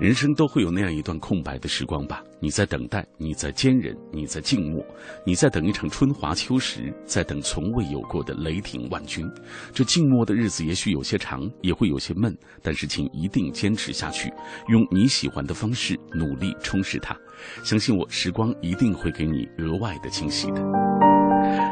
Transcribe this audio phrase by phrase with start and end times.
[0.00, 2.24] 人生都会有那样一段空白的时光吧？
[2.40, 4.82] 你在等待，你在坚忍，你在静默，
[5.26, 9.30] 你在等一场春华秋实，在等从未有过的雷霆万钧。
[9.74, 14.32] 这静默的日子也许有些长，也会有些闷，但是请一定坚持下去，
[14.68, 17.14] 用你喜欢的方式努力充实它。
[17.62, 20.89] 相信我，时光一定会给你额外的惊喜的。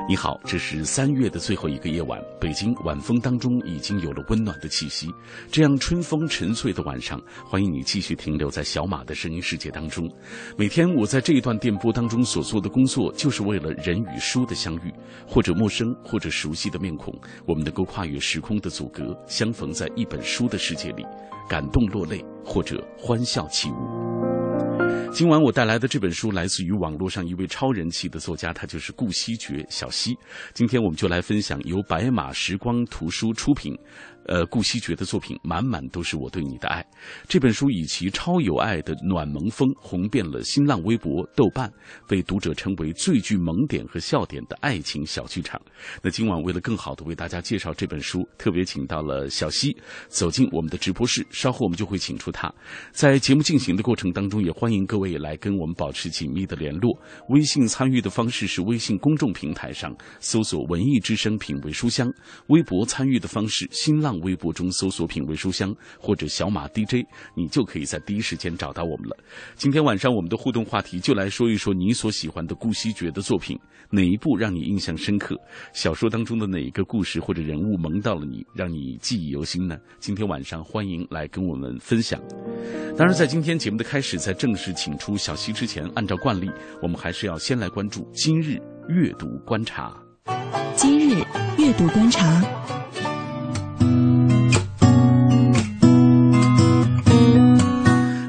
[0.09, 5.07] 你好，这是三月的最后一个夜晚，北京晚风当中已经有了温暖的气息。
[5.53, 10.11] 这样春风沉醉的晚上，欢迎你继续停留在小马的声音世界当中。
[10.57, 14.91] 每天我在这一段电波当中所做的工作，就是为了人与书的相遇，
[15.27, 17.13] 或者陌生，或者熟悉的面孔，
[17.47, 21.05] 我们能够跨越时空的阻隔，相逢在一本书的世界里，
[21.51, 24.38] 感动落泪，或者欢笑起舞。
[25.11, 30.17] 今晚我带来的这本书来自于网络上一位超人气的作家，他就是顾惜觉小溪。
[30.55, 33.77] 今天我们就来分享由白马时光图书出品。
[34.29, 36.85] 呃，顾惜觉的作品满满都是我对你的爱。
[37.27, 41.73] 这本书以其超有爱的暖萌风红遍了新浪微博、豆瓣，
[42.07, 45.59] 被读者称为最具萌点和笑点的爱情小剧场。
[46.03, 49.75] 那今晚为了更好的为大家介绍这本书，特别请到了小溪
[50.09, 51.27] 走进我们的直播室。
[51.31, 52.53] 稍后我们就会请出他。
[52.93, 56.95] 在节目进行的过程当中，也欢迎各位来跟我们保持紧密的联络。
[57.31, 59.91] 微信参与的方式是微信公众平台上
[60.21, 62.07] 搜索“文艺之声品味书香”，
[62.49, 64.18] 微博参与的方式新浪。
[64.21, 69.17] 微博中搜索“品味书香”或者“小马 DJ”，你就可以在第一时间找到我们了。
[69.57, 73.59] 今天晚上我们的互动话题就来说一说你所喜欢的顾惜觉的作品，
[73.91, 75.37] 哪一部让你印象深刻？
[75.73, 79.77] 小说当中的哪一个故事或者人物萌到了你，让你记忆犹新呢？
[79.99, 82.21] 今天晚上欢迎来跟我们分享。
[82.97, 86.51] 当然，在今天节目的开始，在正式请出小溪之前，按照惯例，
[86.83, 89.97] 我们还是要先来关注今日阅读观察。
[90.77, 91.25] 今日
[91.59, 92.78] 阅读观察。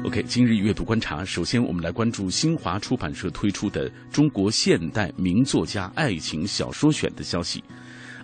[0.04, 7.62] OK，今日阅读观察，首先我们来关注新华出版社推出的《中国现代名作家爱情小说选》的消息。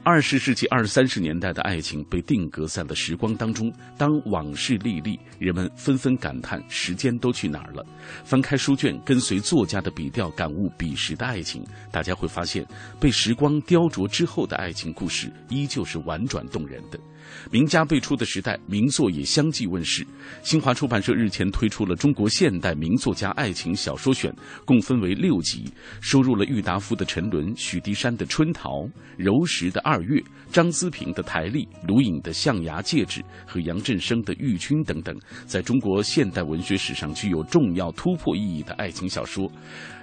[0.02, 7.84] 二十世纪二三十年代的爱情被定格在了时光当中，当往事历历，人们纷纷感叹时间都去哪儿了。
[8.24, 12.64] 翻开书卷，跟随作家的笔调感悟彼时的爱情，大家会发现，
[13.00, 16.96] 被时光雕琢之后的爱情故事依旧是婉转动人的。
[17.50, 20.06] 名家辈出的时代，名作也相继问世。
[20.42, 24.30] 新华出版社日前推出了《中国现代名作家爱情小说选》，
[24.64, 25.64] 共分为六集，
[26.00, 28.70] 收录了郁达夫的《沉沦》、许地山的《春桃》、
[29.16, 30.18] 柔石的《二月》、
[30.50, 39.50] 张资平的《台历》、卢隐的《象牙戒指》和杨振声的《玉君》等等，在中国现代文学史上具有重要突破意义的爱情小说。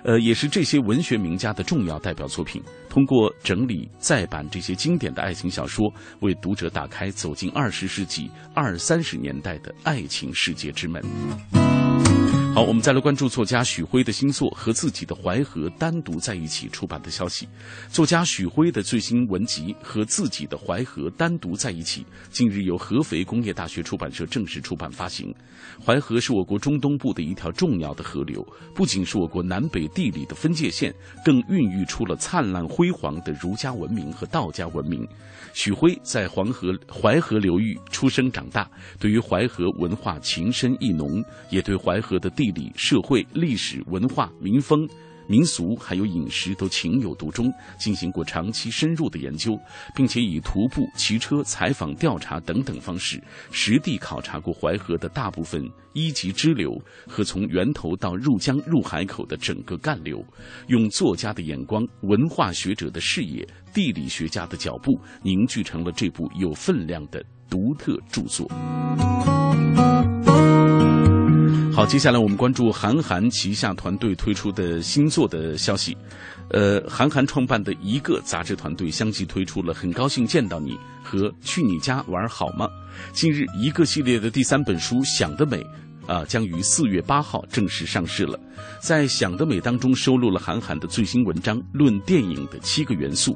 [0.03, 2.61] 呃，也是这些文学名家的重要代表作品。
[2.93, 11.03] 通过整理再版这些经典的爱情小说，为读者打开走进二十世纪二三十年代的爱情世界之门。
[12.53, 17.47] 好，我们再来关注作家许辉的新作《和自己的淮河单独在一起》出版的消息。
[17.89, 25.33] 作家许辉的最新文集《和自己的淮河单独在一起》近日由合肥工业大学出版社正式出版发行。
[25.83, 30.93] 淮河是我国中东部的一条重要的河流，不仅是我国南北地理的分界线，
[31.25, 35.07] 更孕育出了灿烂辉煌的儒家文明和道家文明。
[35.53, 44.85] 许辉在黄河淮河流域出生长大，对于淮河文化情深意浓，也对淮河的地地理、社会、历史文化、民风。
[45.25, 47.49] 民俗还有饮食都情有独钟，
[47.79, 49.57] 进行过长期深入的研究，
[49.95, 55.63] 并且以徒步、骑车、采访、调查等等方式，实地考察过淮河的大部分
[55.93, 56.77] 一级支流
[57.07, 60.21] 和从源头到入江入海口的整个干流，
[60.67, 64.91] 用作家的眼光、文化学者的视野、地理学家的脚步，
[65.23, 68.45] 凝聚成了这部有分量的独特著作。
[71.73, 75.97] 好，接下来我们关注韩寒旗下团队推出的新作的消息。
[76.49, 80.73] 呃，韩寒创办的一个杂志团队相继推出了《很高兴见到你》
[81.03, 82.67] 和《去你家玩好吗》。
[83.11, 85.57] 近日，一个系列的第三本书《想得美》
[86.05, 88.39] 啊，将于四月八号正式上市了。
[88.79, 93.31] 在《想得美》当中收录了韩寒的最新文章《论电影的七个元素》。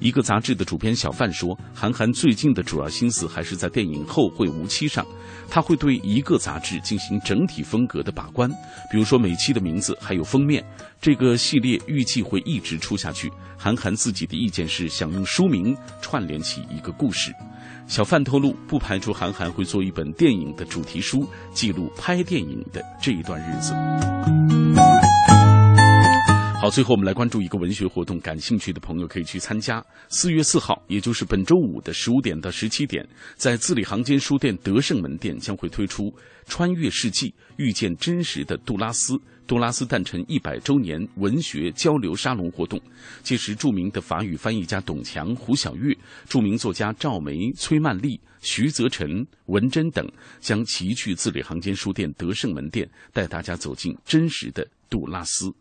[0.00, 5.04] 一个杂志的主编小范说，韩寒最近的主要心思还是在电影《后会无期》上，
[5.48, 8.48] 他会对一个杂志进行整体风格的把关，
[8.90, 10.64] 比如说每期的名字还有封面。
[11.00, 13.30] 这个系列预计会一直出下去。
[13.58, 17.32] 韩寒自己的意见是想用书名串联起一个故事。
[17.86, 23.72] 小范透露，不排除韩寒会做一本电影的主题书，记录拍电影的这一段日子。
[26.60, 29.84] 好，最后我们来关注一个文学活动，感兴趣的朋友可以去参加。
[30.08, 33.04] 四月四号，也就是本周五的十五点到十七点，
[33.34, 36.04] 在字里行间书店德胜门店将会推出
[36.46, 39.14] 《穿越世纪，遇见真实的杜拉斯》
[39.46, 42.80] 杜拉斯诞辰一百周年文学交流沙龙活动。
[43.22, 45.96] 届时，著名的法语翻译家董强、胡晓月，
[46.26, 50.10] 著名作家赵梅、崔曼丽、徐泽辰、文珍等
[50.40, 55.52] 将齐聚字里行间书店德胜门店，带大家走进真实的杜拉斯。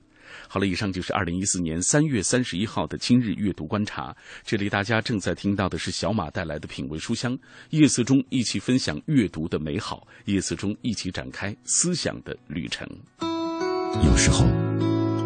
[0.48, 4.16] 好了，以上就是二零一四年三月三十一号的今日阅读观察。
[4.46, 7.38] 这里大家正在听到的是小马带来的品味书香，
[7.72, 12.88] 夜色中一起分享阅读的美好，夜色中一起展开思想的旅程。
[14.00, 14.46] 有时候，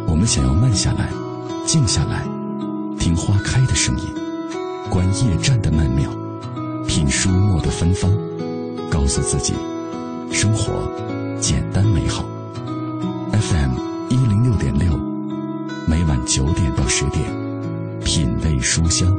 [0.07, 1.09] 我们想要慢下来，
[1.65, 2.23] 静下来，
[2.97, 4.03] 听花开的声音，
[4.89, 6.09] 观夜战的曼妙，
[6.87, 8.11] 品书墨的芬芳，
[8.89, 9.53] 告诉自己，
[10.31, 10.73] 生活
[11.39, 12.25] 简单美好。
[13.31, 13.85] FM。
[14.07, 14.95] 一零六点六，
[15.87, 17.23] 每晚九点到十点，
[18.03, 19.17] 品味书香。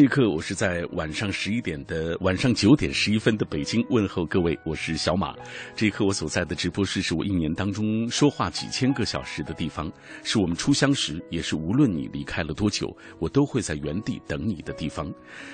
[0.00, 5.34] 这一刻，我是在晚上十一点的晚上九点十一分的北京问候各位，我是小马。
[5.76, 9.92] 这一刻，我所在的直播室是我一年当中说话几千个小时的地方，
[10.24, 15.12] 是我们初相识，也是无论你离开了多久，我都会在原地等你的地方。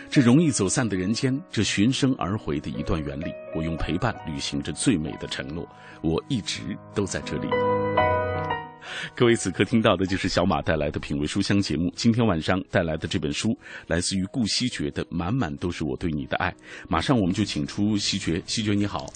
[0.09, 5.69] 这容易走散的人间，这循声而回的一段缘里，我用陪伴履行着最美的承诺，
[6.03, 6.63] 我一直
[6.95, 7.49] 都在这里。
[9.17, 11.93] 各位，此刻听到的就是小马带来的品味书香节目。
[11.97, 13.57] 今天晚上带来的这本书，
[13.87, 16.51] 来自于顾希觉的《满满都是我对你的爱》。
[16.89, 19.07] 马上我们就请出希觉，希觉你好。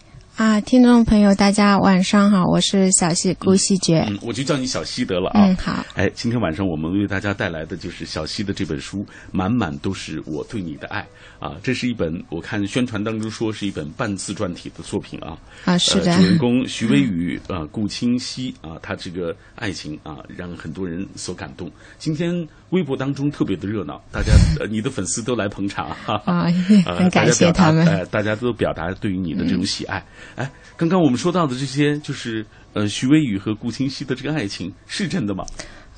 [0.41, 5.45] 啊，听众朋友，大家晚上好，我是小西顾西觉，嗯，我就叫你小西得了啊。
[5.45, 5.85] 嗯，好。
[5.95, 11.07] 哎，今天晚上我们为大家带来的就是小西的这本书，满满都是我对你的爱
[11.39, 11.59] 啊。
[11.63, 15.37] 这是一本我看宣传当中说是一本半自传体的作品啊。
[15.67, 16.17] 啊，是的。
[16.17, 21.71] 主人公徐微雨啊，顾清溪啊，他这个爱情啊，让很多人所感动。
[21.99, 22.35] 今天
[22.71, 26.47] 微博当中特别的热闹，大家呃，你的粉丝都来捧场哈啊，
[26.99, 30.05] 很感谢他们，呃，大家都表达对于你的这种喜爱。
[30.37, 35.45] 哎，刚刚我们说到的这些，就是呃，徐微雨和顾清溪的这个爱情是真的吗？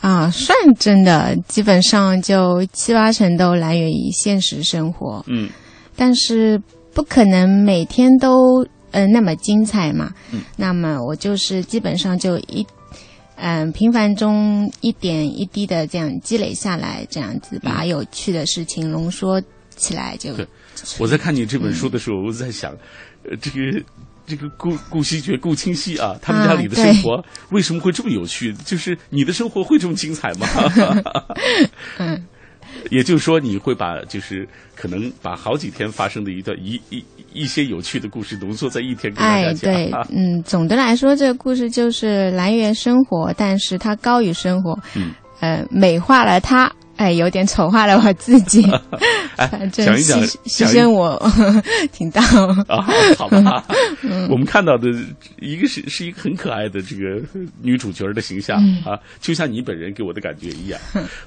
[0.00, 5.25] 啊，算真的，基本上就七八成都来源于现实生活。
[5.28, 5.48] 嗯，
[5.94, 6.60] 但是
[6.92, 10.10] 不可能每天都呃那么精彩嘛。
[10.32, 12.66] 嗯，那么我就是基本上就一
[13.44, 19.42] 嗯平凡中一点一滴的这样积累下来，这样子把有趣的事情浓缩
[19.74, 20.32] 起来就。
[20.36, 20.46] 对，
[21.00, 22.72] 我在看你这本书的时候，我在想。
[23.24, 23.84] 呃，这个
[24.26, 28.52] 这个顾顾惜觉顾清溪啊，他们家里的生活为什么会这么有趣？
[28.64, 30.46] 就是你的生活会这么精彩吗？
[31.98, 32.26] 嗯，
[32.90, 37.04] 也就是说，你会把就是可能把好几天发生的一段一一
[37.34, 39.73] 一些有趣的故事浓缩在一天跟大家讲。
[39.73, 46.71] 哎，对， 嗯，总的来说，这个故事就是来源生活，但是它高于生活，嗯，呃，美化了它。
[47.02, 48.62] 哎，有点丑化了我自己，
[49.37, 51.21] 哎反正牺牺牲我
[51.92, 52.23] 挺大。
[52.68, 52.87] 啊，
[53.18, 53.64] 好吧。
[54.30, 54.88] 我们看到的
[55.40, 57.21] 一个是是一个很可爱的这个
[57.61, 60.80] 女主角的形象啊，就像你本人给我的感觉一样。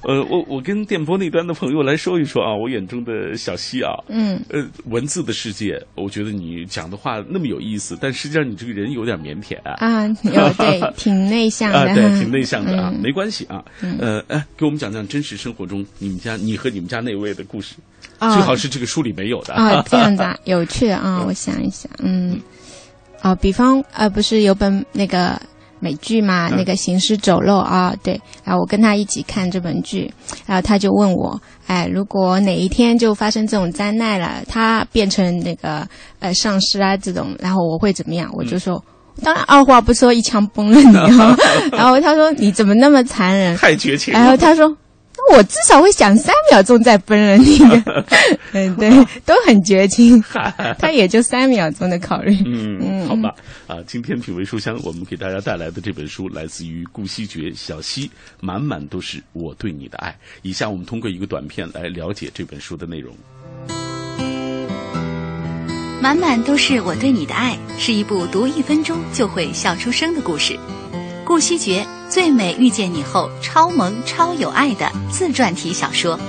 [0.03, 9.55] 呃，我我跟电波那端的朋友来说一说啊，我眼中的小溪啊，嗯，呃，文字的世界，我觉得你讲的话那么有意思，但实际上你这个人有点腼腆。
[9.63, 13.61] 啊，有对，挺内向的，对，挺内向的啊，没关系啊，
[13.99, 15.64] 呃，哎，给我们讲讲真实生活。
[15.65, 17.75] 中你们家你和你们家那位的故事，
[18.19, 22.39] 最好是这个书里没有的啊， 这样子啊，有趣啊，我想一想，嗯，
[23.21, 25.39] 哦，比方呃，不是有本那个
[25.79, 30.11] 美剧嘛，那个《行尸走肉》啊，对，然后我跟他一起看这本剧，
[30.45, 35.87] 然后他就问我，哎，如果哪一天就发生这种灾难了，他变成那个
[36.19, 38.29] 呃丧尸啊这种，然后我会怎么样？
[38.33, 38.83] 我就说，
[39.21, 40.93] 当然二话不说一枪崩了你，
[41.75, 43.55] 然后他说你怎么那么残忍？
[43.57, 44.13] 太绝情。
[44.13, 44.75] 然后他说。
[45.31, 48.05] 我至少会想三秒钟再分了那个，
[48.53, 48.89] 嗯，对，
[49.25, 50.23] 都很绝情，
[50.79, 52.37] 他也就三秒钟的考虑。
[52.45, 53.33] 嗯，好吧，
[53.67, 60.15] 啊，今天品味书香，我们给大家带来的这本书来自于顾惜觉、小溪，满满都是我对你的爱。
[60.41, 63.15] 以下我们通过一个短片来了解这本书的内容。
[66.01, 70.55] 满满都是我对你的爱，是一部读一分钟就会笑出声的故事。
[71.25, 76.19] 顾惜觉《最美遇见你》后超萌超有爱的自传体小说。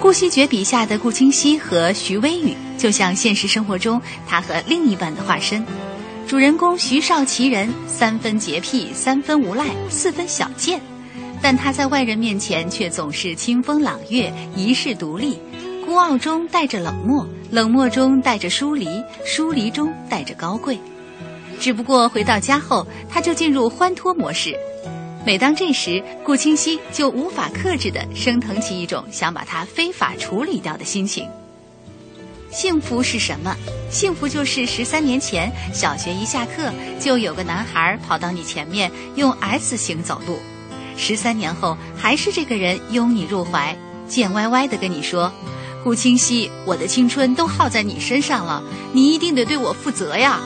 [0.00, 5.66] 顾惜觉笔下的顾清溪和徐微雨，就像现实生活中他和另一半的化身。
[6.28, 10.80] 主人公徐少奇人三分洁癖，三分无赖，四分小贱，
[11.42, 15.36] 但他在外人面前却总是清风朗月，一世独立。
[15.84, 18.86] 孤傲中带着冷漠，冷漠中带着疏离，
[19.26, 20.78] 疏离中带着高贵。
[21.60, 24.56] 只不过回到家后，他就进入欢脱模式。
[25.26, 31.26] 每当这时，顾清溪就无法克制地升腾起一种想把他非法处理掉的心情。
[32.50, 33.54] 幸福是什么？
[33.90, 40.38] 幸福就是十三年前小学一下课，就有个男孩跑到你前面用 S 型走路。
[40.96, 43.76] 十三年后，还是这个人拥你入怀，
[44.08, 45.30] 贱歪歪地跟你说
[45.84, 48.62] ：“顾清溪，我的青春都耗在你身上了，
[48.92, 50.40] 你一定得对我负责呀。”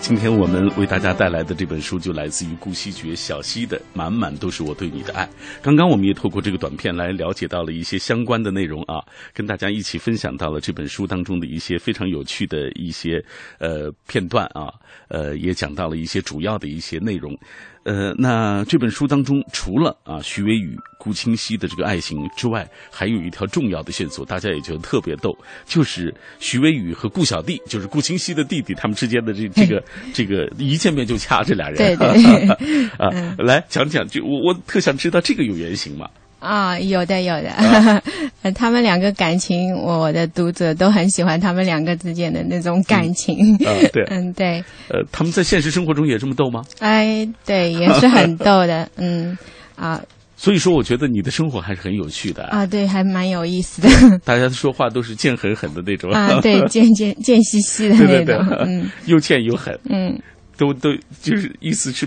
[0.00, 5.24] 今天我们为大家带来的这本书就来自于顾惜觉、小溪的《满满都是我对你的爱》。
[5.62, 13.24] 刚刚我们也透过这个短片来了解到了一些相关的内容啊，跟大家一起分享到了这本书当中的一些非常有趣的一些
[13.58, 14.72] 呃片段啊，
[15.08, 17.36] 呃，也讲到了一些主要的一些内容。
[17.84, 25.32] 呃，那这本书当中，除了啊徐微雨、顾清溪的这个爱情之外，还有一条重要的线索，大家也觉得特别逗，
[25.64, 29.80] 就是徐微雨和顾小弟，就是顾清溪的弟弟，他们之间的这 这个
[30.12, 36.10] 这个一见面就掐这俩人，对对 啊，来讲讲，就我我特想知道这个有原型吗？
[36.46, 38.02] 啊，有的有的，
[38.54, 43.54] 他们两个感情，我的读者都很喜欢他们两个之间的那种感情。
[43.56, 44.62] 啊，对， 嗯，对。
[44.88, 46.62] 呃，他们在现实生活中也这么逗吗？
[46.78, 49.36] 哎，对，也是很逗的， 嗯，
[49.74, 50.00] 啊。
[50.38, 53.88] 所以说，我觉得你的生活还是很有趣的啊，对，还蛮有意思的。
[54.22, 60.14] 大家说话都是贱狠狠的那种啊，对，贱贱贱兮兮的那种，嗯，又贱又狠，嗯，
[60.58, 60.90] 都都
[61.22, 62.06] 就是意思是。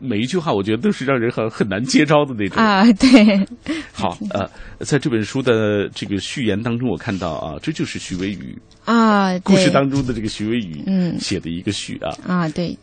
[0.00, 2.84] 每一句话，我觉得都是让人很很难接招的那种啊。
[2.94, 3.46] 对，
[3.92, 4.48] 好，呃，
[4.80, 12.76] 在这本书的这个序言当中，我看到啊，这就是徐微宇啊，故事当中的这个徐微宇嗯写的一个序啊啊，对，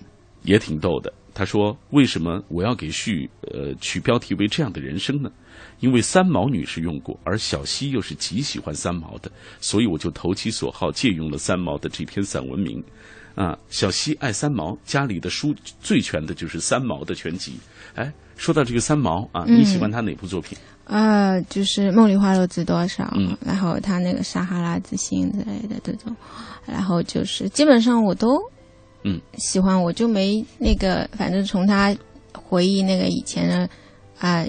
[0.44, 1.12] 也挺逗的。
[1.34, 5.30] 他说：“为什么我要给序呃取标题为这样的人生呢？
[5.82, 12.84] 因为三毛女士用过，而小溪又是极喜欢三毛的，所以我就投其所好，借用了三毛的这篇散文名。”
[13.38, 17.54] 啊，小溪爱三毛，家里的书最全的就是三毛的全集。
[17.94, 20.58] 哎，说到这个三毛啊，你喜欢他哪部作品？
[20.86, 26.16] 呃，就是《梦里花落知多少》，嗯，然后他那个《撒哈拉之心》之类的这种，
[26.66, 28.40] 然后就是基本上我都
[29.04, 31.96] 嗯喜欢，我就没那个，反正从他
[32.34, 33.70] 回忆那个以前的
[34.18, 34.44] 啊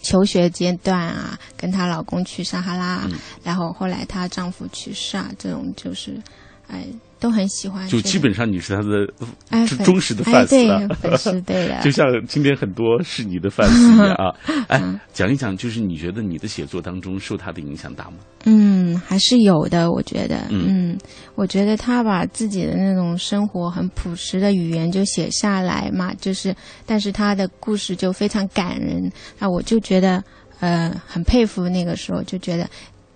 [0.00, 3.08] 求学阶段啊，跟她老公去撒哈拉，
[3.44, 6.20] 然后后来她丈夫去世啊，这种就是
[6.66, 6.84] 哎。
[7.18, 10.88] 都很喜欢，就基本上你是他的忠实的粉丝了。
[11.00, 14.34] 粉丝对的， 就像今天很多是你的粉丝一样啊。
[14.68, 18.16] 哎，讲一讲，就是你觉得你的写作当中受他的影响大吗？
[18.44, 19.90] 嗯，还是有的。
[19.90, 20.98] 我觉得，嗯，
[21.34, 26.54] 我觉得他把自己的那种生活很朴实的语言就写下来嘛，就是，
[26.84, 29.10] 但是他的故事就非常感人。
[29.38, 30.22] 那我就觉得，
[30.60, 31.68] 呃，很佩服。
[31.68, 32.68] 那个时候就觉得。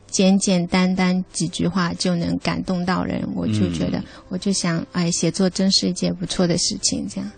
[0.09, 7.07] 简简单单几句话就能感动到人，我就觉得，我就想，哎，写作真是一件不错的事情。
[7.09, 7.31] 这样，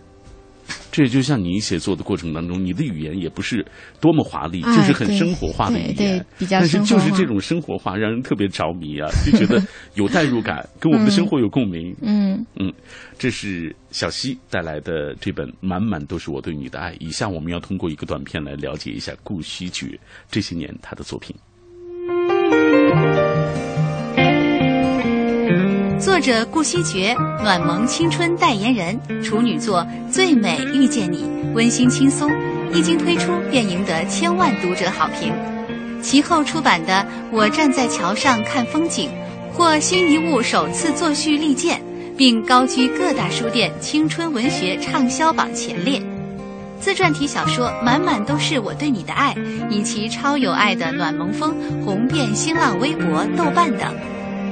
[0.93, 3.65] 这也就像你写作的过程当中，你的语言也不是
[4.01, 9.61] 多么华丽，就是很生活化的语言，比较但是就是这种生活化让人特别着迷啊， 就觉得
[9.95, 11.95] 有代入感，跟我们的生活有共鸣。
[12.03, 12.73] 嗯嗯，
[13.19, 16.93] 这是小溪带来的这本《满满都是我对你的爱》。
[17.01, 19.99] 以下我们要通过一个短片来了解一下顾惜觉
[20.31, 21.35] 这些年他的作品。
[26.21, 29.81] 作者顾惜觉，暖萌青春代言人，处女作
[30.13, 31.25] 《最美遇见你》
[31.55, 32.31] 温馨轻松，
[32.75, 35.33] 一经推出便赢得千万读者好评。
[36.03, 36.93] 其后出版的
[37.33, 39.09] 《我站在桥上看风景》
[39.57, 41.81] 获新一物首次作序力荐，
[42.19, 46.03] 并高居各大书店青春文学畅销榜前列。
[46.79, 49.35] 自传体小说满满都是我对你的爱，
[49.71, 53.95] 以其超有爱的暖萌风红遍新浪微博、豆瓣等。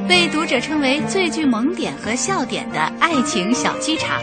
[0.09, 4.19] 被读者称为最具萌点和笑点的爱情小剧场。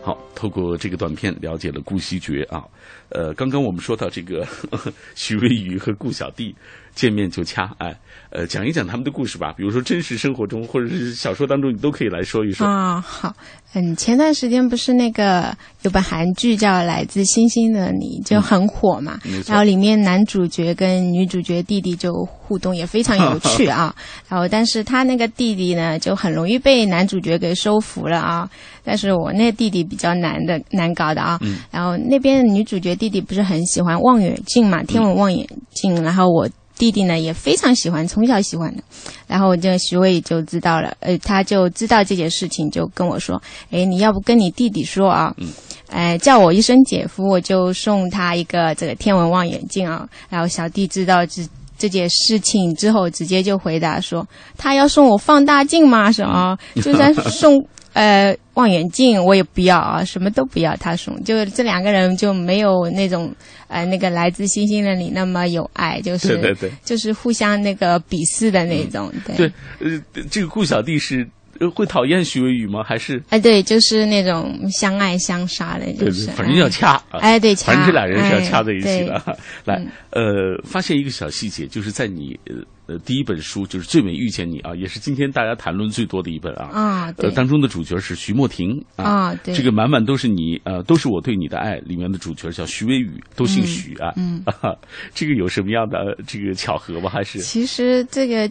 [0.00, 2.64] 好，透过这个短片了解了顾惜觉啊，
[3.08, 6.54] 呃，刚刚我们说到这个呵呵许巍宇和顾小弟
[6.94, 7.98] 见面就掐，哎，
[8.32, 12.66] 呃，讲一讲他们的故事吧，比如说真实生活中或者是小说当中，你都可以来说一说。
[12.66, 13.30] 啊、好，
[13.74, 23.94] 嗯，前段时间不是那个有本韩剧叫《来自星星的你》，就很火嘛，然后里面男主角跟女主角弟弟就互动也非常有趣啊，
[24.30, 28.48] 然后但是他那个弟弟呢就很容易被男主角给收服了啊，
[28.82, 31.58] 但是我那弟弟比较难的难搞的啊，嗯。
[31.70, 36.48] 然后那边女主角弟弟不是很喜欢望远镜嘛，天文望远镜，然后我。
[36.76, 38.82] 弟弟呢也非常喜欢，从小喜欢的，
[39.26, 45.48] 然后这个徐伟就知道了，呃，他就知道这件事情，就跟我说，哎，你要不跟你弟弟说啊，嗯，
[45.88, 50.08] 哎，叫我一声姐夫，我就送他一个这个天文望远镜啊。
[50.28, 51.42] 然后小弟知道这
[51.78, 54.26] 这件事情之后，直接就回答说，
[54.56, 56.10] 他要送我放大镜吗？
[56.10, 61.22] 是啊，就算送呃望远镜我也不要啊，什么都不要，他送。
[61.24, 63.34] 就这两个人就没有那种
[63.68, 69.36] 呃那个来自星星的你那么有爱，就是对对对就是互相那个鄙视的那种，对。
[69.36, 71.26] 对，呃，这个顾小弟是
[71.60, 72.82] 呃会讨厌徐伟宇吗？
[72.82, 77.18] 还是哎，对，就是那种相爱相杀的，对就是对，反正要掐啊。
[77.20, 79.38] 哎，对，掐反正这俩人是要哎掐在一起的。
[79.64, 82.56] 来嗯，呃，发现一个小细节，就是在你呃
[82.92, 86.68] 呃第一本书就是《最美遇见你》啊，也是今天大家谈论最多的一本啊。
[86.72, 94.12] 啊，呃，当中的主角是徐莫婷啊，啊，对，这个满满都是你，呃，都是我对你的爱里面的主角叫徐微雨，都姓徐啊。
[94.16, 94.74] 嗯啊，
[95.14, 97.08] 这个有什么样的呃这个巧合吗？
[97.08, 98.50] 还是其实这个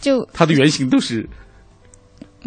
[0.00, 1.28] 就它的原型都是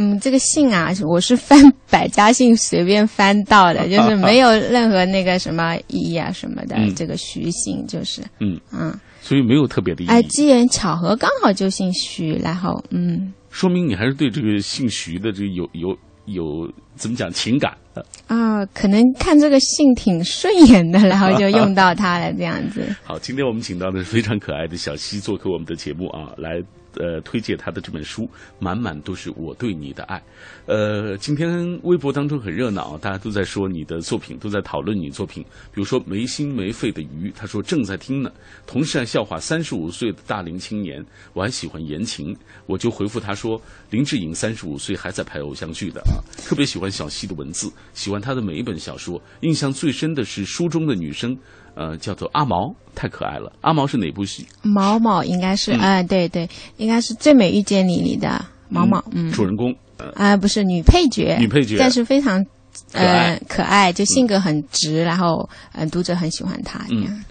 [0.02, 6.78] 嗯，这个姓啊，我是翻百家姓随便翻到的， 就是没有任何那个什么意义啊什么的。
[6.78, 10.10] 嗯这个徐姓就是，嗯，嗯，所以没有特别的意义。
[10.10, 18.06] 哎，机缘巧合刚好就姓徐，然后嗯说明你还是对这个姓徐的这个有有有怎么讲情感的。
[18.28, 22.88] 啊，可能看这个姓挺顺眼的，然后就用到它了，这样子。
[23.04, 26.62] 好，今天我们请到的是非常可爱的小溪做客我们的节目啊，来
[27.00, 28.30] 呃推荐他的这本书，
[28.60, 30.22] 满满都是我对你的爱。
[30.66, 35.42] 呃，今天微博当中很热闹，大家都在说你的作品，都在讨论你作品。
[35.74, 38.30] 比如说没心没肺的鱼，他说正在听呢，
[38.68, 51.38] 同时还笑话三十五岁的大龄青年，我还喜欢言情，我就回复他说林志颖三十五岁还在拍偶像剧的啊，特别喜欢小溪的文字，喜欢他的每一本小说，印象最深的是书中的女生。
[51.80, 53.50] 呃，叫做阿毛，太可爱了。
[53.62, 54.46] 阿毛是哪部戏？
[54.62, 55.80] 毛毛应该是，嗯。
[55.80, 59.74] 哎、对对，应该是《最美遇见你》里的毛毛，嗯，主人公。
[59.96, 61.78] 呃，啊、不是女配角，女配角。
[61.80, 62.46] 但是非常
[62.92, 67.24] 呃可爱，就性格很直，然后嗯、呃读者很喜欢她嗯。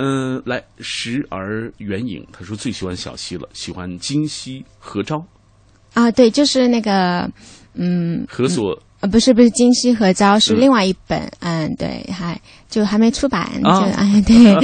[0.00, 5.20] 嗯、来时而远影，他说最喜欢小溪了，喜欢今夕何朝
[5.94, 7.28] 啊，对，就是那个
[7.74, 14.54] 嗯何所呃不是不是今夕何朝是嗯另外一本，嗯对，还就还没出版，啊就 哎对，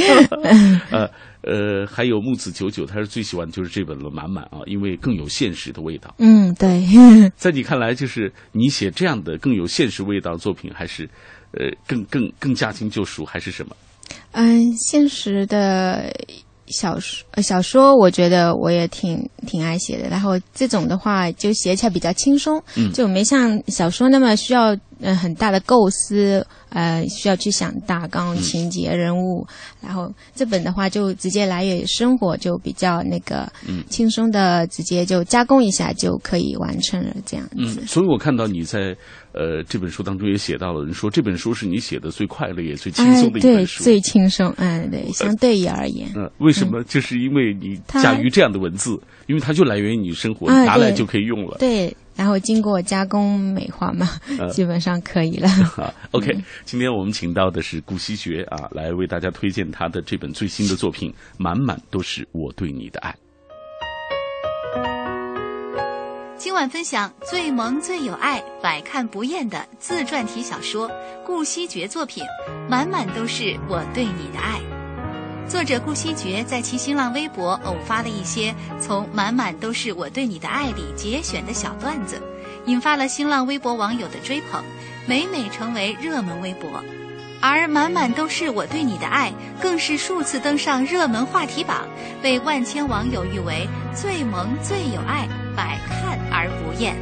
[0.90, 1.08] 呃
[1.42, 6.14] 呃，还有木子九九，他是最喜欢就是这本了，满满啊，因为更有现实的味道。
[6.18, 6.84] 嗯对，
[7.36, 11.08] 在你看来，就是你写这样的更有现实味道的作品，还是
[11.52, 13.76] 呃更更更驾轻就熟，还是什么？
[14.32, 16.12] 嗯，现实的
[16.66, 20.08] 小说，呃小说我觉得我也挺挺爱写的。
[20.08, 29.46] 然后这种的话，就写起来比较轻松，嗯就没像小说那么需要呃很大的构思，呃需要去想大纲、情节、人物。
[29.80, 37.54] 然后这本的话就直接来源于生活，就比较那个嗯轻松的，直接就加工一下就可以完成了这样子。
[37.56, 38.96] 嗯，所以我看到你在
[39.34, 43.82] 呃这本书当中也写到了，人说这本书是你写的最快乐也最轻哎松的，一对，本书。
[43.84, 46.82] 最轻松，嗯，对，相对于而言，嗯，为什么？
[46.84, 51.56] 就是因为你驾驭这样的文字，因为它就来源于你生活，拿来就可以用了。
[51.58, 55.48] 对，然后经过加工美化嘛，呃 基本上可以了。
[55.76, 56.32] 啊，OK，
[56.64, 63.14] 今天我们请到的是顾惜觉啊，来为大家推荐他的这本最新的作品，满满都是我对你的爱。
[66.36, 70.90] 今晚分享最萌最有爱、百看不厌的自传体小说
[71.24, 72.24] 顾惜觉作品，
[72.68, 74.60] 满满都是我对你的爱。
[75.48, 82.20] 作者顾惜觉在其新浪微博偶发了一些从“满满都是我对你的爱”里节选的小段子，
[82.66, 84.62] 引发了新浪微博网友的追捧，
[85.06, 86.82] 每每成为热门微博。
[87.46, 89.30] 而“满满都是我对你的爱”
[89.60, 91.86] 更是数次登上热门话题榜，
[92.22, 96.96] 被万千网友誉为最萌最有爱，百看而不厌。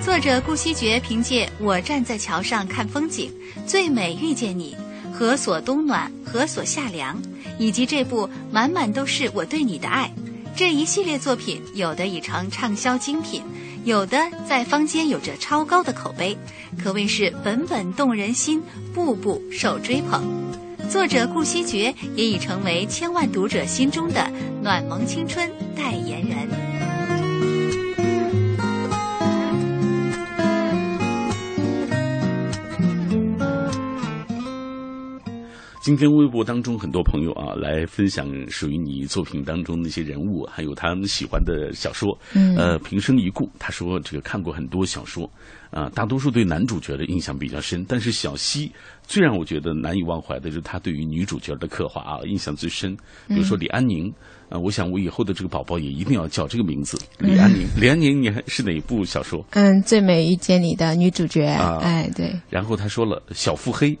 [0.00, 3.32] 作者顾惜觉凭借《我站在桥上看风景》
[3.66, 4.76] 《最美遇见你》
[5.12, 7.20] 何所冬暖，何所夏凉，
[7.58, 10.08] 以及这部满满都是我对你的爱，
[10.54, 13.42] 这一系列作品，有的已成畅销精品，
[13.84, 16.36] 有的在坊间有着超高的口碑，
[16.82, 18.62] 可谓是本本动人心，
[18.94, 20.22] 步步受追捧。
[20.90, 24.30] 作者顾惜觉也已成为千万读者心中的
[24.62, 26.67] 暖萌青春代言人。
[35.88, 42.14] 今天微博当中很多朋友啊来分享属于你作品当中那些人物，还有他们喜欢的小说。
[42.34, 45.24] 嗯，呃，平生一顾，他说这个看过很多小说，
[45.70, 48.70] 啊，大多数对男主角的印象比较深，但是小溪
[49.02, 52.94] 最让我觉得难以忘怀的就是他对于女主角的刻画啊，印象最深。
[53.26, 54.12] 比如说李安宁，
[54.50, 57.66] 啊，我想我以后的这个宝宝也一定要叫这个名字，李安宁。
[57.80, 59.42] 李安宁，你还是哪一部小说？
[59.52, 61.46] 嗯，《最美遇见你》的女主角。
[61.46, 62.38] 啊，哎，对。
[62.50, 63.96] 然后他说了小腹黑。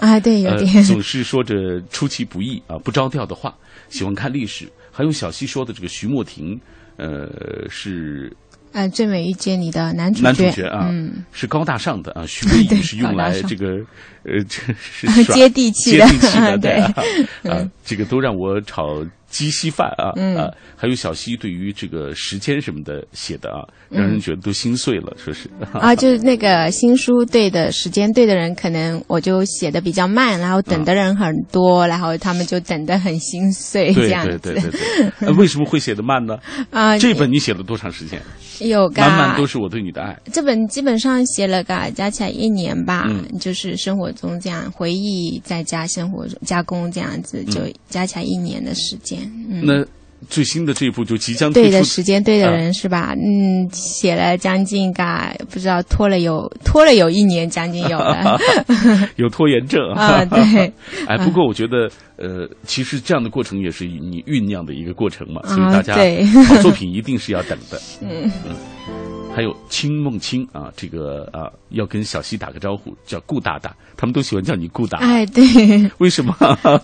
[0.00, 3.54] 啊，对，有点总是说着出其不意啊、不着调的话，
[3.88, 4.68] 喜欢看历史。
[4.90, 6.58] 还有小溪说的这个徐莫婷，
[6.96, 7.28] 呃，
[7.70, 8.32] 是
[8.72, 12.26] 啊最美遇见你的男主角男主角啊，嗯，是高大上的啊。
[12.26, 13.76] 徐 悲怡是用来这个
[14.24, 16.72] 呃，这是接地气的接地气的，对
[17.48, 20.50] 啊，这个都让我炒鸡稀饭啊嗯啊。
[20.76, 34.38] 还有小溪对于这个时间什么的写的啊，让人觉得都心碎了，说是 啊，就是那个新书对的时间对的人，可能我就写的比较慢，然后等的人很多，然后他们就等的很心碎，这对样子。
[34.38, 35.28] 对对对对。
[35.28, 36.36] 呃为什么会写的慢呢？
[36.70, 38.20] 啊，这本你写了多长时间？
[38.60, 40.18] 有噶满满都是我对你的爱。
[40.32, 49.20] 这本基本上写了个加起来一年吧，嗯就是生活中这样回忆，再加生活中加工这样子，就加起来一年的时间。
[49.48, 49.84] 嗯，那
[50.28, 53.14] 最新的这一部就即将推出对的时间对的人是吧？
[53.16, 58.38] 嗯，写了将近嘎不知道拖了有拖了有一年，将近有了。
[59.16, 60.72] 有拖延症啊 对。
[61.06, 67.80] 哎，不过我觉得，呃，其实这样的过程也是你酝酿的一个过程嘛，所以啊大家对好作品一定是要等的。
[68.02, 68.30] 嗯
[69.34, 75.44] 还有清梦清啊，这个啊要跟小溪打个招呼，叫顾大大，他们都喜欢叫你顾大，哎，对，
[75.98, 76.34] 为什么？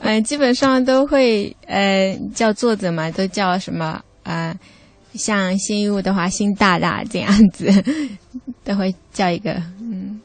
[0.03, 4.57] 嗯、 基本上都会呃叫作者嘛，都叫什么呃，
[5.15, 7.69] 像新一物的话，新大大这样子，
[8.63, 10.21] 都会叫一个嗯。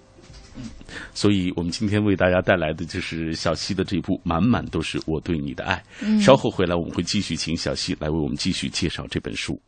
[1.13, 5.75] 所以我们今天为大家带来的就是小溪的这部《满满都是我对你的爱》。
[6.01, 9.60] 嗯稍后回来我们会继续请小溪来为我们继续介绍这本书。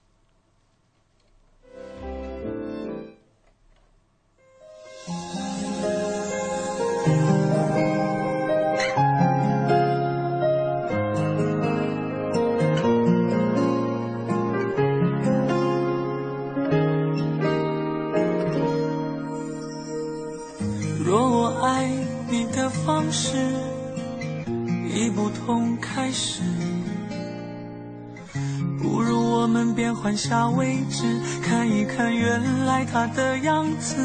[29.81, 31.01] 变换下位置，
[31.41, 33.95] 看一看原来它的样子。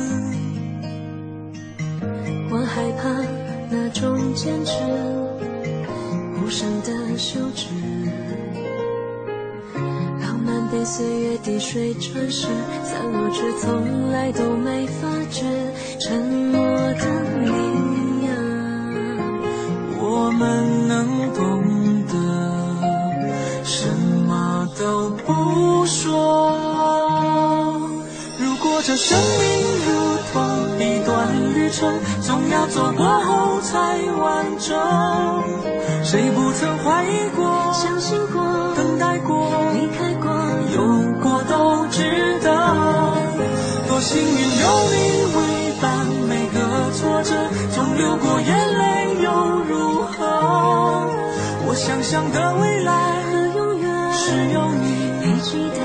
[2.51, 3.11] 我害怕
[3.71, 4.73] 那种坚持，
[6.41, 7.67] 无声的休止，
[10.23, 12.47] 浪漫被岁月滴水穿石，
[12.83, 15.45] 散落却从来都没发觉，
[16.01, 16.59] 沉默
[16.95, 17.05] 的
[17.45, 17.51] 你
[18.25, 18.33] 呀，
[20.01, 21.66] 我们能懂
[28.87, 34.79] 这生命如同一段旅程，总要走过后才完整。
[36.05, 38.41] 谁不曾怀疑过、相信过，
[38.77, 40.31] 等待过、离开过，
[40.73, 42.49] 有过都值得。
[43.89, 47.35] 多幸运有你为伴，每个挫折
[47.75, 49.33] 总流过眼泪又
[49.69, 51.09] 如何？
[51.67, 55.83] 我想象的未来和永远是有你，陪去的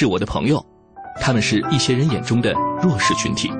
[0.00, 0.64] 是我的朋友，
[1.20, 3.52] 他们是一些人眼中的弱势群体。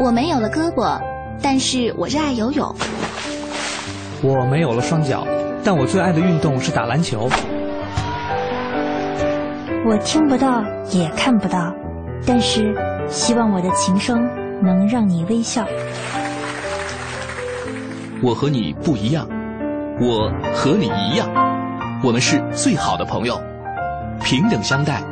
[0.00, 1.00] 我没有了胳膊，
[1.40, 2.74] 但是我热爱游泳。
[4.20, 5.24] 我没有了双脚，
[5.62, 7.28] 但我最爱的运动是打篮球。
[9.86, 10.60] 我听不到，
[10.90, 11.72] 也看不到，
[12.26, 12.74] 但是
[13.08, 14.28] 希望我的琴声
[14.60, 15.64] 能让你微笑。
[18.24, 19.28] 我和你不一样，
[20.00, 21.30] 我和你一样，
[22.02, 23.40] 我们是最好的朋友，
[24.28, 25.02] 平等相待，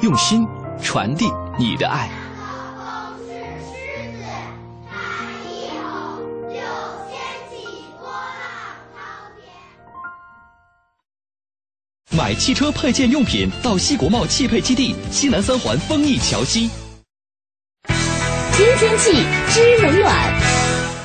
[0.00, 0.48] 用心
[0.82, 1.26] 传递
[1.58, 2.08] 你的爱。
[12.16, 16.70] 买汽车配件用品到西国贸汽配基地西南三环丰益桥西。
[18.54, 19.12] 听天气
[19.50, 20.61] 知冷暖。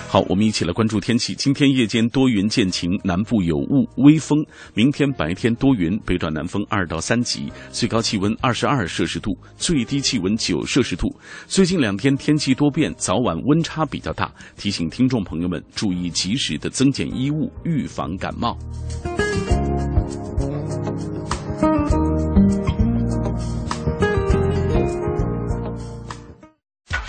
[0.09, 1.35] 好，我们一起来关注天气。
[1.35, 4.39] 今天夜间多云见晴，南部有雾，微风。
[4.73, 11.13] 明天白天多云，北转南风二到三级，最高气温二十二摄氏度，最低气温九摄氏度。
[11.45, 18.57] 最近两天天气多变，早晚温差比较大，提醒听众朋友们注意及时的增减衣物，预防感冒。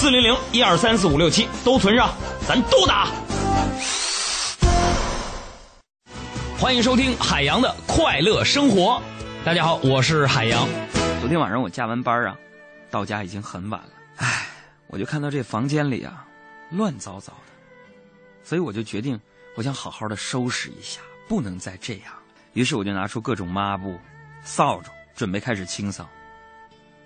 [0.00, 2.14] 四零零一二三四五六七都存上，
[2.46, 3.08] 咱都打。
[6.56, 9.02] 欢迎收听海洋的快乐生活。
[9.44, 10.68] 大家好，我是海洋。
[11.18, 12.36] 昨天晚上我加完班啊，
[12.92, 13.88] 到家已经很晚了。
[14.18, 14.46] 唉，
[14.86, 16.24] 我就看到这房间里啊，
[16.70, 17.52] 乱糟糟的，
[18.44, 19.18] 所以我就决定，
[19.56, 22.12] 我想好好的收拾一下，不能再这样。
[22.52, 23.98] 于是我就拿出各种抹布、
[24.44, 26.08] 扫帚，准备开始清扫。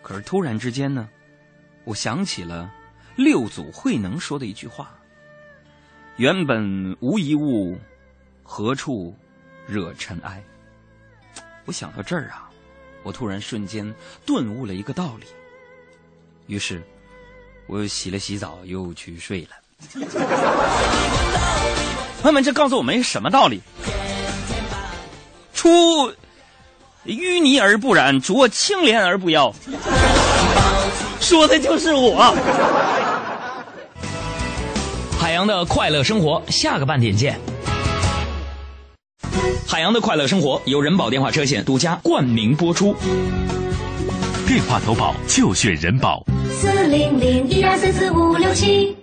[0.02, 1.08] 可是突然之间呢，
[1.84, 2.70] 我想起了。
[3.16, 4.94] 六祖慧能说的一句话
[6.16, 7.78] ：“原本无一物，
[8.42, 9.14] 何处
[9.66, 10.42] 惹尘埃？”
[11.64, 12.50] 我想到这儿啊，
[13.02, 13.94] 我突然瞬间
[14.26, 15.26] 顿悟了一个道理。
[16.46, 16.82] 于是，
[17.66, 19.50] 我又洗了洗澡，又去睡了。
[22.20, 23.60] 朋友们，这告诉我们什么道理？
[25.54, 26.12] 出
[27.04, 29.52] 淤泥而不染，濯清涟而不妖。
[31.32, 32.36] 说的就是我。
[35.18, 37.40] 海洋的快乐生活，下个半点见。
[39.66, 42.94] 海洋的快乐生活由人保电话车险独家冠名播出，
[44.46, 46.22] 电话投保就选人保。
[46.50, 48.94] 四零零一二三四五六七。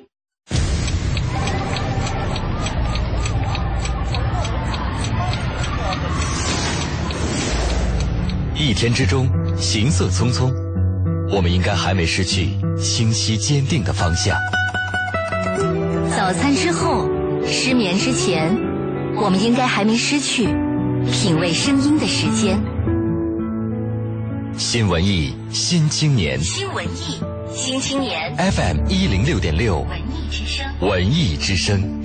[8.53, 10.53] 一天之中，行色匆匆，
[11.31, 12.49] 我们应该还没失去
[12.81, 14.35] 清晰坚定的方向。
[16.17, 17.07] 早餐之后，
[17.45, 18.55] 失眠之前，
[19.15, 20.47] 我们应该还没失去
[21.11, 22.59] 品味声音的时间。
[24.57, 27.21] 新文艺新青年，新文艺
[27.53, 32.01] 新青年，FM 一零六点六，文艺之声，文艺之声。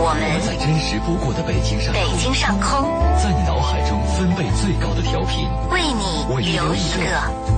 [0.00, 2.88] 我们在真实不过的北京上空，北京上空，
[3.18, 7.57] 在你脑海中分贝最高的调频，为你留一个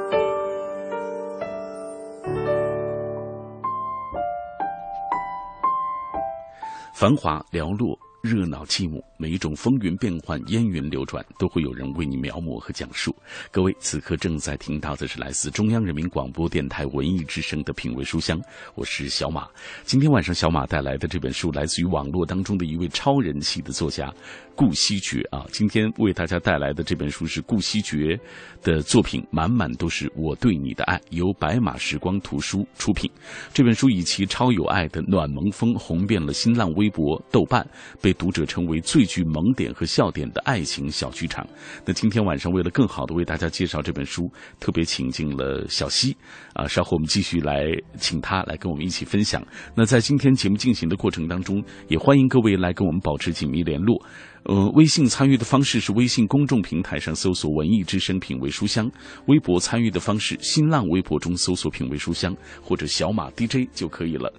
[7.01, 7.97] 繁华寥落。
[8.21, 13.15] 热闹寂寞，每一种风云变幻、烟云流转，都会有人为你描摹和讲述。
[13.49, 18.39] 各位此刻正在听到的是来自中央人民广播电台文艺之声的品味书香，
[18.75, 19.47] 我是小马。
[19.85, 24.13] 今天晚上小马带来的这本书，来自于网络当中的一位超人气的作家。
[24.61, 25.43] 顾惜觉啊。
[25.51, 28.15] 今天为大家带来的这本书是顾惜觉
[28.61, 33.09] 的作品，满满都是我对你的爱，由白马时光图书出品。
[33.51, 37.67] 这本书以其超有爱的暖萌风红遍了新浪微博、豆瓣，
[37.99, 41.43] 被读者称为最具萌点和笑点的爱情小剧场。
[41.83, 46.15] 那今天晚上为了更好的为大家介绍这本书，特别请进了小溪
[46.53, 47.65] 啊，稍后我们继续来
[47.97, 49.43] 请他来跟我们一起分享。
[49.73, 53.99] 那在今天节目进行的过程当中，也欢迎各位来跟我们保持紧密联络。
[54.43, 58.89] 呃，微信参与的方式是微信公众平台上搜索“文艺之声品味书香”，
[59.27, 64.33] 微博参与的方式，新浪微博中搜索“品味书香”或者小马 DJ 就可以了。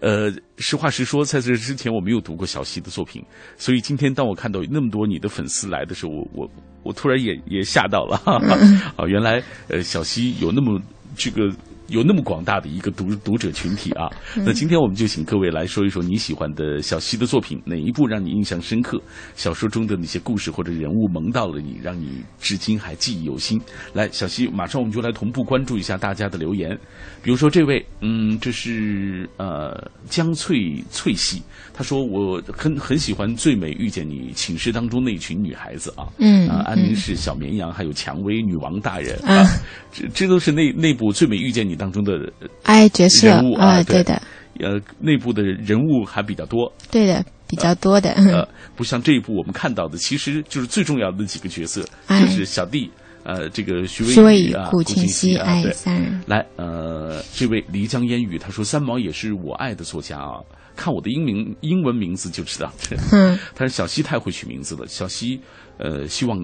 [0.00, 3.24] 呃，实话实说，在这之前我没有读过小溪的作品，
[3.56, 6.50] 所以今天当我看到那么多你的粉丝来的时候，我我
[6.82, 8.20] 我突然也也吓到了。
[8.98, 10.80] 啊，原来呃小溪有那么
[11.16, 11.48] 这个。
[11.88, 18.98] 有那么广大的一个读读者群体啊，那今天我们就请各位来说一说你喜欢的小溪的作品，哪一部让你印象深刻？
[19.36, 23.60] 小说中的那些故事或者人物萌到了你，让你至今还记忆犹新。
[23.92, 26.74] 来，小溪，马上我们就来同步关注一下大家的留言。
[27.22, 31.42] 比如说这位，嗯，这是呃江翠翠溪，
[31.74, 39.46] 他说我很很喜欢《最美遇见你》寝室当中那群女孩子啊，嗯啊，安宁是小绵羊，还有蔷薇女王大人啊，
[39.92, 41.72] 这这都是那那部《最美遇见你》。
[41.74, 42.32] 当中的
[42.62, 44.20] 哎角色啊，对的，
[44.60, 52.90] 呃，内部的人物还比较多，对的，比较多的，呃，不像这一部我们看到的，其实就是最重要的几个角色，就是小弟，
[53.24, 60.38] 呃，这个徐巍宇啊，顾清溪啊，对，三，来，呃，这位漓江烟雨，他说三毛也是我爱的作家啊，
[60.76, 62.72] 看我的英名英文名字就知道，
[63.12, 65.40] 嗯，他说小溪太会取名字了，小溪，
[65.78, 66.38] 呃，希望。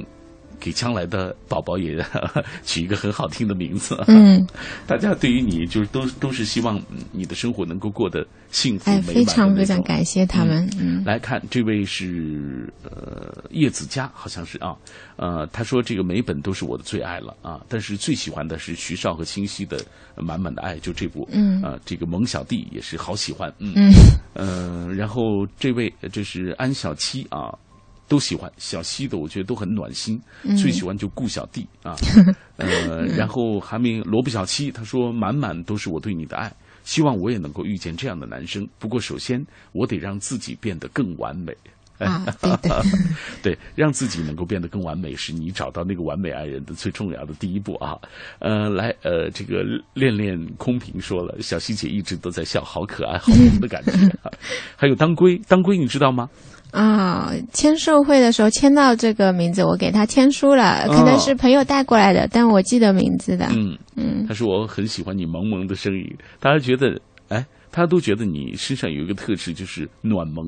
[0.61, 1.97] 给将来的宝宝也
[2.65, 3.97] 取一个很好听的名字。
[4.07, 4.47] 嗯，
[4.87, 9.07] 大家对于你就是都都是希望你的生活能够过得幸福美满。
[9.07, 10.69] 非常非常感谢他们。
[10.79, 14.77] 嗯，来看这位是呃叶子佳，好像是啊，
[15.17, 19.81] 呃他说这个每本都是我的最爱了啊，但是最喜欢的是徐少和清晰的
[20.17, 21.27] 满满的爱，就这部。
[21.33, 23.51] 嗯啊，这个萌小弟也是好喜欢。
[23.59, 23.93] 嗯嗯，
[24.35, 27.57] 呃，然后这位这是安小七啊。
[28.11, 30.21] 都喜欢小溪的，我觉得都很暖心。
[30.61, 31.95] 最喜欢就顾小弟啊，
[32.59, 38.69] 呃，然后还没萝卜小七，他说满满都是我对你的爱，希望我也能够遇见这样的男生。
[38.81, 41.57] 不过首先我得让自己变得更完美。
[42.01, 42.83] 啊，对的，
[43.45, 47.95] 对，让自己能够变得更完美，是你找到那个完美爱人的最重要的第一步啊。
[48.39, 53.93] 呃，来，呃，这个恋恋空瓶说了，小溪姐一直都在笑，好可爱，好萌的感觉。
[54.77, 56.27] 还有当归，当归你知道吗？
[56.73, 63.47] 啊，签售会的时候签到这个名字，我给他签书了，可能是朋友带过来的，但我记得名字的。
[63.51, 66.05] 嗯嗯，他说我很喜欢你萌萌的声音，
[66.39, 70.47] 大家觉得，哎，大家都觉得你身上有一个特质，就是暖萌、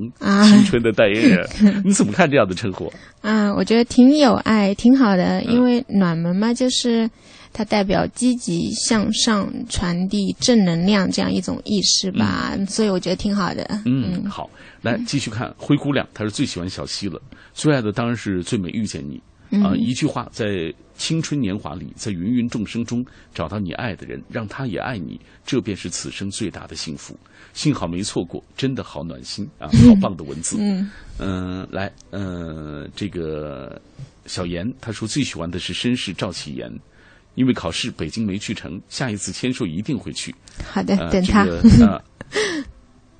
[0.48, 1.46] 青春的代言人。
[1.84, 2.92] 你怎么看这样的称呼？
[3.20, 7.08] 啊，我觉得挺有爱，挺好的，因为暖萌嘛，就是
[7.52, 13.82] 它代表积极向上、传递正能量这样一种意识吧，所以我觉得挺好的。
[13.84, 14.48] 嗯，好。
[14.80, 17.20] 来继续看灰姑娘，她是最喜欢小溪了，
[17.54, 19.22] 最爱的当然是最美遇见你
[19.62, 19.76] 啊！
[19.76, 27.16] 一句话，在青春年华里，在芸芸众生中找到你爱的人，让他也爱你，这便是此生最大的幸福。
[27.52, 29.68] 幸好没错过，真的好暖心啊！
[29.86, 33.80] 好棒的文字，嗯嗯，来，呃，这个
[34.26, 36.72] 小严他说最喜欢的是绅士赵启言，
[37.34, 40.34] 因为考试北京没去成，下一次签售一定会去。
[40.64, 41.42] 好的，等他。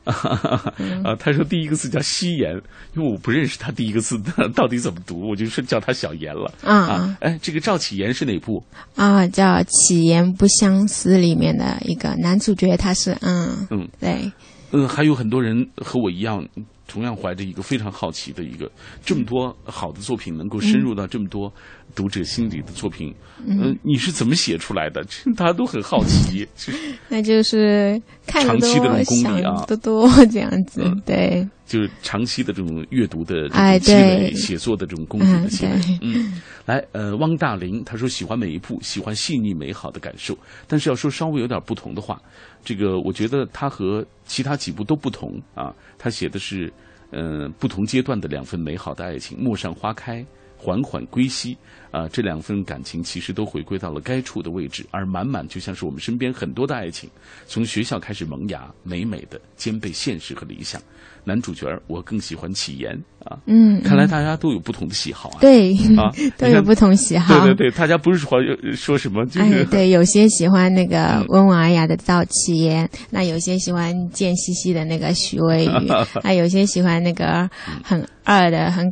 [0.04, 2.52] 啊， 他说第一个字叫夕颜，
[2.96, 4.20] 因为我不认识他第一个字
[4.52, 6.52] 到底怎么读，我就说叫他小颜了。
[6.64, 8.62] 啊，哎，这个赵启言是哪部？
[8.96, 14.32] 啊，叫《启言不相思》里面的一个男主角，他是嗯嗯对，
[14.72, 16.44] 嗯，还有很多人和我一样，
[16.92, 18.70] 同样怀着一个非常好奇的一个，
[19.02, 21.52] 这么多好的作品能够深入到这么多。
[21.94, 23.14] 读者心里的作品，
[23.46, 25.04] 嗯，你是怎么写出来的？
[25.36, 26.48] 大家都很好奇。
[27.10, 35.98] 那就是看长期的这种功力啊，多多这样子，对，就是长期的这种阅读的哎，积累，写作的这种功底的积累。
[36.00, 40.34] 嗯，来，呃，汪大林他说喜欢每一部，喜欢细腻美好的感受，
[40.66, 42.18] 但是要说稍微有点不同的话，
[42.64, 45.74] 这个我觉得他和其他几部都不同啊。
[45.98, 46.72] 他写的是，
[47.12, 50.26] 嗯，不同阶段的两份美好的爱情，陌上花开。
[50.64, 51.58] 缓缓归西，
[51.92, 57.08] 啊，这两份感情其实都回归到了该处的位置，而满满就像是我们身边很多的爱情，
[57.46, 60.82] 从学校开始萌芽，美美的兼备现实和理想。
[61.24, 62.92] 男主角我更喜欢启言
[63.24, 68.40] 啊，嗯，看来大家都有不同的喜好啊，对啊， 都有不同喜好，对对对，大家不是说
[68.74, 75.88] 说什么，就是对，有些喜欢那个温文尔雅的赵启言，那有些喜欢贱兮兮的那个徐威宇，
[76.24, 77.48] 啊，有些喜欢那个
[77.84, 78.90] 很二的、很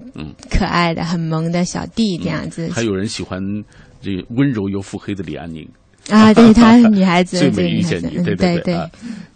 [0.49, 2.71] 可爱的、很萌的小弟这样子。
[2.73, 3.41] 还有人喜欢
[4.01, 5.69] 这温柔又腹黑的李安宁。
[6.09, 8.75] 啊，对，她是女孩子， 最美遇见你，对对对。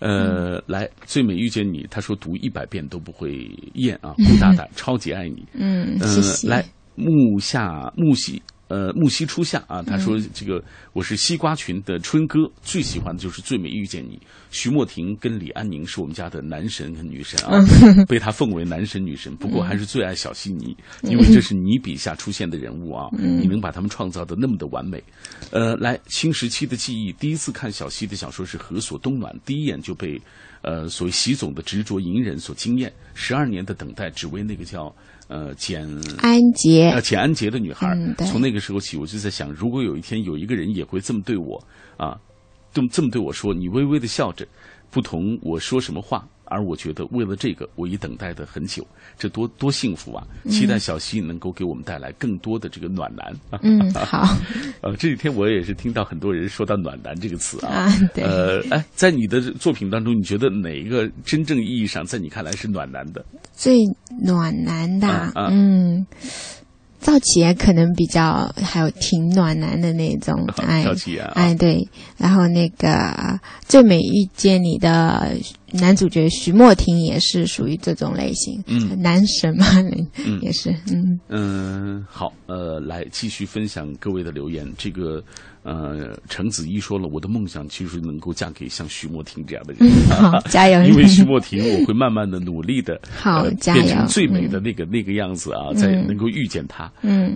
[0.01, 5.45] 呃，来，最美遇见你，她说读一百遍都不会厌啊，顾大大超级爱你。
[5.53, 6.49] 嗯，谢谢。
[6.49, 6.65] 来，
[6.97, 8.43] 木下木喜。
[8.75, 10.61] 呃，木西初夏啊，他说这个
[10.95, 14.17] 我是西瓜群的春哥，最喜欢的就是《最美遇见你》。
[14.51, 17.65] 徐莫婷跟李安宁是我们家的男神和女神啊，
[18.09, 19.37] 被他奉为男神女神。
[19.37, 25.01] 不过还是最爱小悉尼，因为这是你笔下出现的人物啊，你能把他们创造的那么的完美。
[25.53, 30.21] 呃，来，新时期的记忆，第一次看小溪的小说是《何所冬暖》，第一眼就被
[30.65, 32.93] 呃所谓习总的执着隐忍所惊艳。
[33.15, 34.93] 十二年的等待，只为那个叫。
[35.27, 35.83] 呃，简
[36.19, 37.97] 安杰，呃，简安杰的女孩，
[38.31, 41.59] 从那个时候起，我就在想，如果有一天有一个人也会这么对我，
[41.97, 42.15] 啊，
[42.75, 44.47] 这么这么对我说，你微微的笑着，
[44.91, 46.29] 不同我说什么话。
[46.55, 48.87] 而我觉得，为了这个，我已等待的很久，
[49.19, 50.25] 这多多幸福啊！
[50.49, 53.35] 期待小溪能够给我们带来更多的这个暖男。
[53.63, 54.25] 嗯， 好。
[54.81, 57.73] 呃，这几天我也是听到很多人说到“暖男”这个词啊。
[57.73, 58.23] 啊，对。
[58.23, 63.25] 呃，哎，在你的作品当中，你觉得哪一个真正意义上，在你看来是暖男的？
[63.53, 63.79] 最
[64.23, 66.07] 暖男的，嗯。
[67.01, 70.35] 赵启可能比较还有挺暖男的那种，
[70.67, 70.87] 哎，
[71.35, 71.87] 哎对，
[72.17, 72.89] 然后那个
[73.69, 75.37] 《最美遇见你》的
[75.81, 79.67] 男主角徐莫婷也是属于这种类型，嗯，男神嘛，
[80.25, 85.23] 嗯也是，嗯嗯，好，呃，来继续分享各位的留言，这个。
[85.67, 89.91] 呃，程子怡说了，我的梦想其实能够嫁给像徐莫婷这样的人。
[90.11, 90.83] 好， 加油！
[90.83, 96.93] 因为徐莫婷，我会慢慢的努力的， 好，变成最美的那个那个样子啊，再能够遇见她。
[97.01, 97.35] 嗯，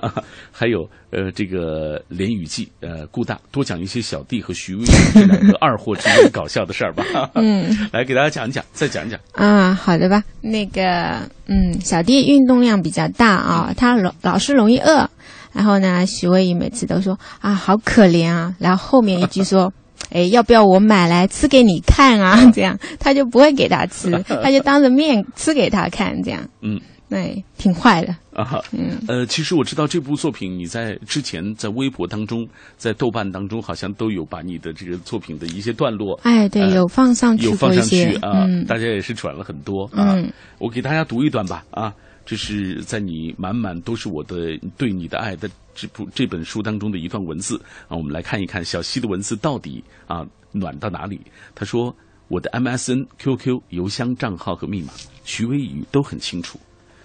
[0.52, 4.84] 还有呃，这个连雨季，呃，顾大多讲一些小弟和徐威
[5.14, 7.30] 这两个二货之间搞笑的事儿吧。
[7.36, 9.18] 嗯， 来给大家讲一讲，再讲一讲。
[9.32, 10.22] 啊，好的吧。
[10.40, 15.08] 那个，嗯，小弟运动量比较大啊，他老老是容易饿。
[15.52, 18.54] 然后呢，徐威仪每次都说啊，好可怜啊。
[18.58, 19.72] 然后后面一句说，
[20.12, 22.38] 哎，要不要我买来吃给你看啊？
[22.54, 24.10] 这样他就不会给他吃，
[24.42, 26.40] 他就当着面吃给他看，这样。
[26.62, 27.18] 嗯，那，
[27.58, 28.60] 挺坏的啊。
[28.72, 38.46] 嗯，呃，其实我知道这部作品，你在之前在微博当中，在豆瓣当中，好像都有把你的这个作品的一些段落，哎，对，有放上去，有放上去啊。
[38.66, 40.16] 大家也是转了很多啊。
[40.58, 41.92] 我给大家读一段吧啊。
[42.26, 51.20] 这是在你满满都是我的对你的爱的这部这本书当中的一段文字啊，我们来看一看小溪的文字到底啊暖到哪里？
[51.56, 51.92] 他说
[52.28, 54.92] 我的 MSN、QQ、邮箱账号和密码，
[55.24, 56.60] 徐威宇都很清楚。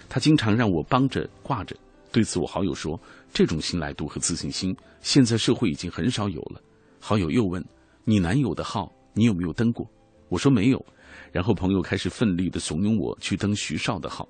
[0.08, 1.76] 他经常让我帮着挂着。
[2.12, 2.98] 对此，我好友说，
[3.32, 6.60] 这种信赖度和自信心，现在社会已经很少有了。
[6.98, 7.62] 好友又问
[8.04, 9.88] 你男友的号，你有没有登过？
[10.28, 10.84] 我说没有。
[11.32, 14.26] 然后朋友开始奋力的怂恿我去登徐少的号。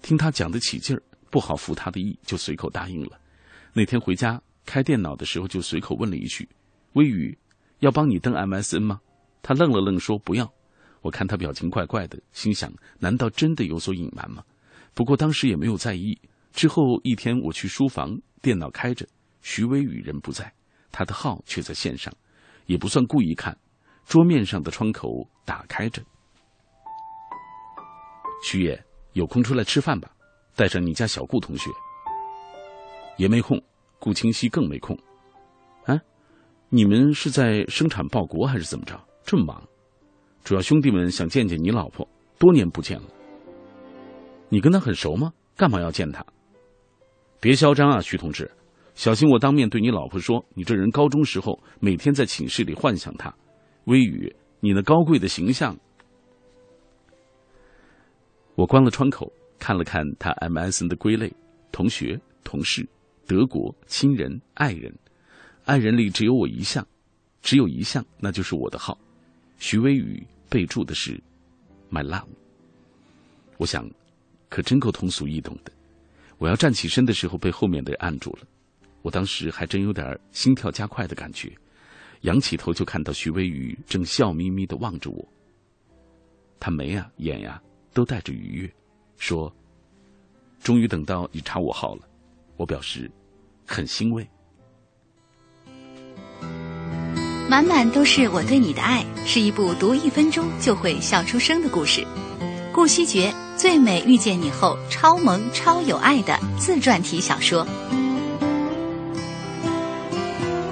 [0.00, 3.18] 听他讲得起劲儿，不好服他的意，就随口答应了。
[3.72, 6.48] 那天回家开电脑的时候，就随口问了一句
[6.94, 7.36] ：“微雨，
[7.80, 9.00] 要帮你登 MSN 吗？”
[9.42, 10.50] 他愣了愣，说：“不要。”
[11.02, 14.42] 我看他表情怪怪的，心想：难道真的有所隐瞒吗？
[14.96, 16.18] 不过当时也没有在意。
[16.52, 19.06] 之后一天，我去书房，电脑开着，
[19.42, 20.50] 徐威宇人不在，
[20.90, 22.10] 他的号却在线上，
[22.64, 23.54] 也不算故意看。
[24.06, 26.02] 桌面上的窗口打开着，
[28.42, 28.82] 徐野。
[29.12, 30.10] 有空出来吃饭吧，
[30.54, 31.70] 带上你家小顾同学。
[33.16, 33.58] 也没空，
[33.98, 34.94] 顾清溪更没空。
[35.86, 35.98] 啊，
[36.68, 38.98] 你们是在生产报国还是怎么着？
[39.24, 39.66] 这么忙？
[40.44, 42.06] 主要兄弟们想见见你老婆，
[42.38, 43.15] 多年不见了。
[44.48, 45.32] 你跟他很熟吗？
[45.56, 46.24] 干嘛要见他？
[47.40, 48.50] 别嚣张啊，徐同志，
[48.94, 53.34] 小心我当面对你老婆说，你这人高中时候每天在寝室里幻想他。
[53.84, 55.76] 微雨，你那高贵的形象。
[58.54, 61.32] 我关了窗口，看了看他 MSN 的归类：
[61.72, 62.88] 同学、同事、
[63.26, 64.94] 德国、亲人、爱人。
[65.64, 66.86] 爱人里只有我一项，
[67.42, 68.98] 只有一项，那就是我的号。
[69.58, 71.20] 徐微雨备注的是
[71.90, 72.26] “my love”。
[73.58, 73.88] 我想，
[74.48, 75.72] 可真够通俗易懂的。
[76.38, 78.46] 我要站起身的时候，被后面的按住了。
[79.02, 81.52] 我当时还真有点心跳加快的感觉，
[82.22, 85.26] 仰起头就看到徐微雨正笑眯眯的望着我。
[86.58, 87.60] 他眉呀，眼呀。
[87.92, 88.70] 都带着愉悦，
[89.16, 89.50] 说
[90.62, 92.02] ：“终于等到你查我号了。”
[92.58, 93.10] 我表示
[93.66, 94.28] 很欣慰。
[97.48, 102.06] 满满都是我对你的爱，是一部读一分钟就会笑出声的故事。
[102.70, 107.66] 顾惜觉《最美遇见你》后超萌超有爱的自传体小说。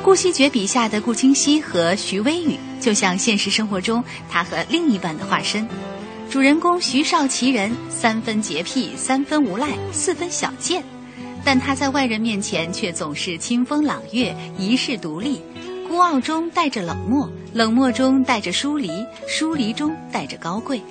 [0.03, 5.67] 顾惜觉笔下的顾清溪和徐微雨，就像现实生活中他和另一半的化身。
[6.31, 10.85] 主人公徐少奇人三分洁癖，三分无赖，四分小贱，
[11.43, 15.41] 但他在外人面前却总是清风朗月，一世独立，
[15.89, 18.91] 孤傲中带着冷漠，冷漠中带着疏离，
[19.27, 20.83] 疏离中带着高贵。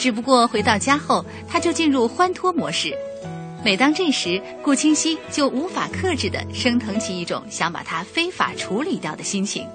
[0.00, 2.94] 只不过回到家后，他就进入欢脱模式。
[3.62, 9.66] 每当这时，顾清溪就无法克制地升腾起一种想把他非法处理掉的心情。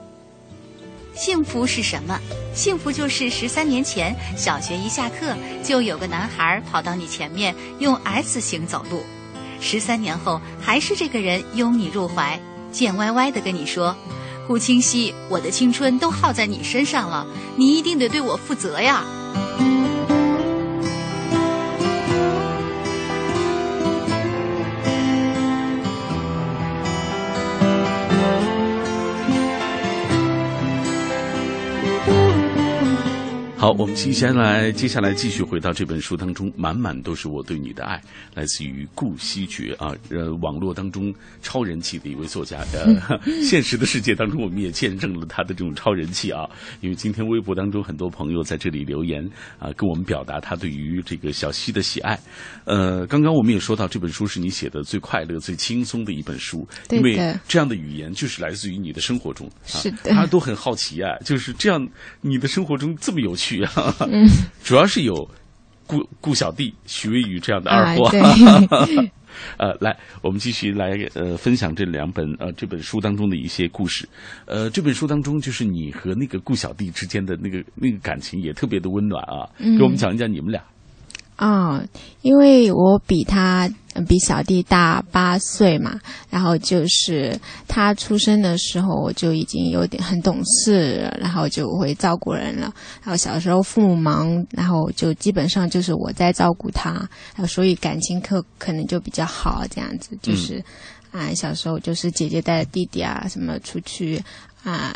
[1.13, 2.19] 幸福是什么？
[2.55, 9.03] 幸福就是十三年前小学一下课，就有个男孩跑到你前面用 S 型走路。
[9.61, 12.39] 十三年后，还是这个人拥你入怀，
[12.71, 13.95] 贱歪歪地跟你说
[14.47, 19.05] ：“顾清溪，我的青春都耗在你身上了，你一定得对我负责呀。”
[33.65, 37.99] 好，我们接下来接下来继续回到这本书当中，满满都是我对你的爱，
[38.35, 41.11] 来自于顾惜觉啊，呃，网络当中
[41.41, 42.59] 超人气的一位作家。
[42.75, 46.47] 呃， 现实的世界当中，我们也见证了他的这种超人气啊。
[46.81, 52.19] 因为今天微博当中很多朋友在这里留言啊，跟我们表达他对于这个小溪的喜爱。
[52.65, 59.49] 呃，刚刚我们也说到，这本书是你写的最快乐、最轻松的一本书，因为这样的语言就是来自于你的生活中。
[59.65, 61.83] 是的，大家都很好奇啊，就是这样，
[62.21, 63.54] 你的生活中这么有趣。
[64.09, 64.27] 嗯，
[64.63, 65.27] 主要是有
[65.85, 68.09] 顾顾小弟、徐威宇这样的二货。
[69.57, 74.07] 呃，来，我们继续来呃分享这两本呃这本书当中的一些故事。
[74.45, 79.43] 呃，这本书当中就是你和那个顾小弟之间的那个那个感情也特别的温暖啊。
[79.77, 80.63] 给我们讲一讲你们俩。
[81.35, 81.83] 啊，
[82.21, 83.69] 因为我比他
[84.07, 92.73] 比小弟大八岁嘛，然后就是他出生的时候我就已经有点很懂事，然后就会照顾人了。
[93.03, 100.17] 然后小时候父母忙，然后就基本上就是我在照顾他，然后所以感情可可能就比较好这样子。
[100.21, 100.63] 就是
[101.11, 104.21] 啊，小时候就是姐姐带着弟弟啊什么出去
[104.63, 104.95] 啊。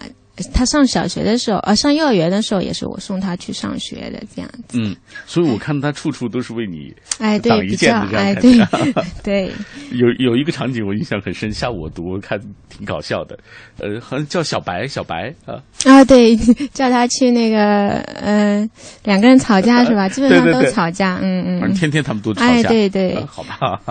[0.53, 4.79] 他上小学的时候，呃，上幼儿园的时候也是我送他去上学的这样子。
[4.79, 8.07] 嗯，所以我看他处处都是为你哎，对一剑的
[8.41, 9.03] 这样感觉。
[9.23, 9.51] 对，
[9.93, 13.37] 有有一个场景我印象很深，下午我读看挺搞笑的，
[13.79, 15.61] 呃，好像叫小白，小白啊。
[15.85, 16.35] 啊，对，
[16.73, 17.89] 叫他去那个，
[18.21, 18.67] 呃，
[19.03, 20.07] 两个人吵架是吧？
[20.09, 21.59] 基本上都吵架，嗯嗯。
[21.59, 22.47] 反正天天他们都吵架。
[22.47, 23.15] 哎，对对。
[23.25, 23.81] 好吧，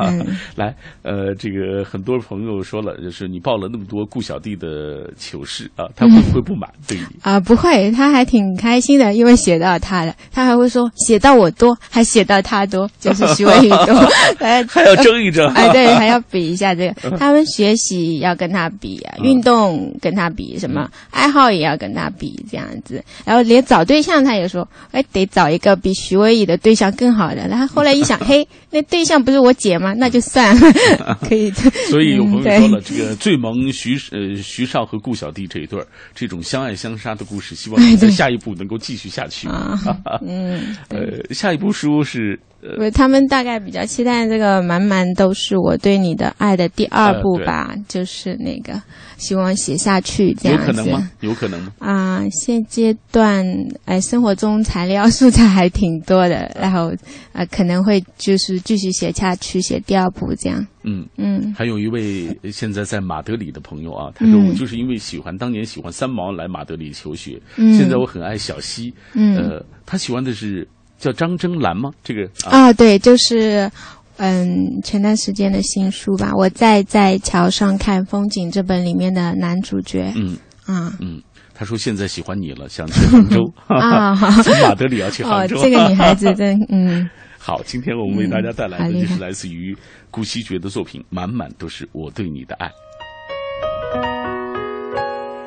[0.57, 6.38] 来，呃，这个很多朋友说了，就是你报了那么多顾小弟的糗事啊，他会不会？
[6.41, 6.97] 不满对。
[6.99, 13.95] 你啊，不会，他还挺开心的，因为写到他了，他还会说写到我多，还写到他多，就是徐伟宇多，
[14.39, 29.93] 还要争一争，哎，对，还要比一下这个，他们学习要跟他比啊，运动跟他比，什么爱好也要跟他比，这样子，然后连找对象他也说，哎，得找一个比徐伟宇的对象更好的，然后后来一想， 嘿，那对象不是我姐吗？
[29.97, 31.51] 那就算了， 可以。
[31.91, 36.28] 所以有朋友说了，这个最萌徐呃徐少和顾小弟这一对儿，这。
[36.29, 39.49] 这种相爱相杀的故事，希望 你在下一步能够继续下去。
[40.20, 48.83] 嗯，呃，下一部书是呃，他们大概比较期待这个满满都是我对你的爱的第二部吧，就是那个
[49.17, 50.67] 希望写下去这样子。
[50.67, 51.11] 有可能吗？
[51.21, 51.73] 有可能吗？
[51.79, 53.47] 啊，现阶段
[53.85, 56.93] 哎，生活中材料素材还挺多的，然后
[57.33, 60.67] 啊，可能会就是继续写下去，写第二部这样。
[60.83, 70.67] 嗯嗯，还有一位现在在马德里的朋友啊，他说我就是因为喜欢当年喜欢三毛来马德里求学，嗯现在我很爱小溪，呃，他喜欢的是
[70.99, 71.91] 叫张真兰吗？
[72.03, 73.71] 这个啊，对，就是
[74.17, 80.37] 嗯，前段时间的新书吧，我在在桥上看风景这本里面的男主角，嗯
[80.67, 81.23] 啊嗯，
[81.55, 87.09] 他说现在喜欢你了，想去杭州 啊，从马德里要去杭州，这个女孩子 真嗯。
[87.41, 89.75] 好，今天我们为大家带来的就是来自于
[90.11, 92.69] 顾惜觉的作品，满满都是我对你的爱。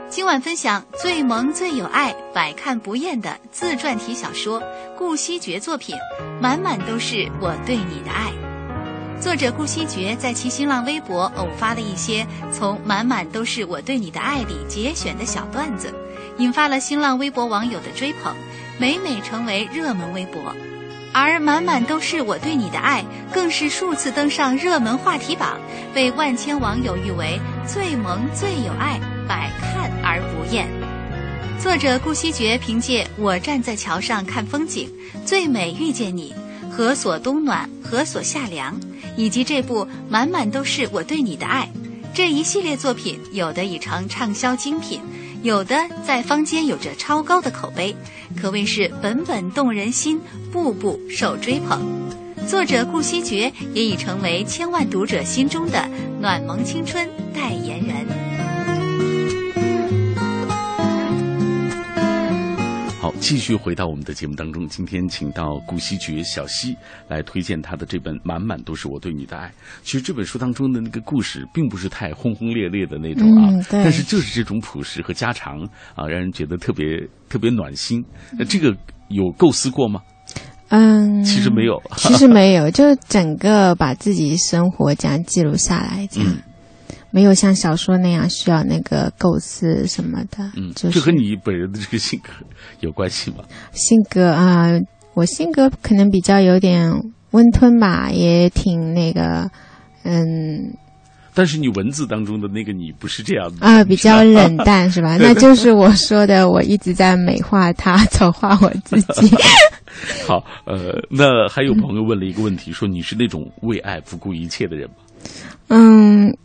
[0.09, 4.59] 今晚分享最萌最有爱、百看不厌的自传体小说
[5.01, 5.95] 《顾惜觉》作品，
[6.39, 8.31] 满满都是我对你的爱。
[9.19, 15.91] 作者顾惜觉在其新浪微博偶发了一些从《满满都是我对你的爱》里节选的小段子，
[16.37, 18.35] 引发了新浪微博网友的追捧，
[18.77, 20.55] 每每成为热门微博。
[21.11, 25.59] 而满满都是我对你的爱，更是数次登上热门话题榜，
[25.95, 30.69] 被万千网友誉为最萌最有爱，百看而不厌。
[31.59, 34.89] 作者顾惜觉凭借《我站在桥上看风景》
[35.25, 36.33] 《最美遇见你》
[36.69, 38.79] 《何所冬暖何所夏凉》，
[39.15, 41.69] 以及这部《满满都是我对你的爱》
[42.13, 44.99] 这一系列作品，有的已成畅销精品，
[45.43, 47.95] 有的在坊间有着超高的口碑，
[48.35, 50.19] 可谓是本本动人心，
[50.51, 51.81] 步步受追捧。
[52.47, 55.87] 作者顾惜觉也已成为千万读者心中的
[56.19, 58.20] 暖萌青春代言人。
[63.21, 64.67] 继续回到我们的节目当中。
[64.67, 66.75] 今天请到顾惜觉小溪
[67.07, 69.47] 来推荐他的这本《满满都是我对你的爱》。
[69.83, 75.61] 其实这本书当中的那个故事，并不是太轰轰烈烈的那种啊，嗯对但是就是这种朴实和家常
[75.95, 76.85] 啊，让人觉得特别
[77.29, 78.03] 特别暖心。
[78.37, 78.75] 那这个
[79.09, 80.01] 有构思过吗？
[80.69, 86.41] 嗯，其实没有其实没有，就整个把自己生活这样记录下来，这样、嗯
[87.11, 90.51] 没有像小说那样需要那个构思什么的。
[90.55, 92.29] 嗯，就是这和你本人的这个性格
[92.79, 93.43] 有关系吗？
[93.73, 94.71] 性格啊、
[95.13, 96.91] 我性格可能比较有点
[97.31, 99.49] 温吞吧，也挺那个，
[100.03, 100.73] 嗯
[101.33, 105.15] 但是你文字当中的那个你不是这样的啊，比较冷淡是吧？
[105.19, 109.33] 那就是我说的，我一直在美化他，丑化我自己。
[110.27, 114.95] 好，呃，那还有朋友问了一个问题，说你是那种为爱不顾一切的人吗？
[115.69, 116.35] 嗯，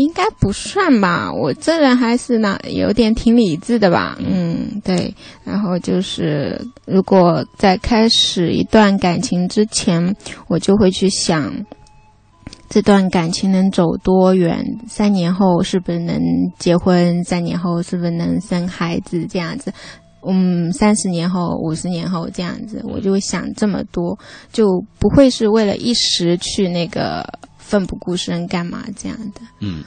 [0.00, 1.30] 应该不算吧。
[1.32, 4.16] 我这人还是呢，有点挺理智的吧。
[4.18, 5.14] 嗯，对。
[5.44, 10.14] 然后就是，如果在开始一段感情之前，
[10.48, 11.52] 我就会去想，
[12.68, 14.64] 这段感情能走多远？
[14.88, 16.18] 三年后是不是能
[16.58, 17.22] 结婚？
[17.24, 19.26] 三年后是不是能生孩子？
[19.28, 19.72] 这样子。
[20.26, 24.18] 嗯，三十年后、五十年后这样子，我就会想这么多，
[24.52, 24.66] 就
[24.98, 27.24] 不会是为了一时去那个
[27.70, 29.84] 奋不顾身干嘛这样的，嗯，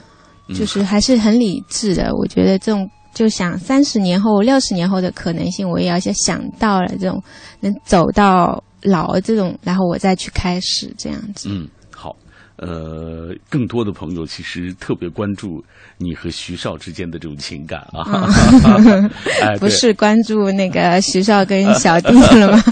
[0.48, 2.14] 嗯就是还是很理智的。
[2.16, 7.22] 我觉得这种就想三十年后、六十年后的可能性，我也要先想到了这种
[7.60, 11.50] 能走到老这种，然后我再去开始这样子。
[11.50, 12.16] 嗯，好。
[12.56, 15.62] 呃，更多的朋友其实特别关注
[15.98, 18.30] 你和徐少之间的这种情感啊，
[19.42, 22.62] 哎，不是关注那个徐少跟小弟了吗？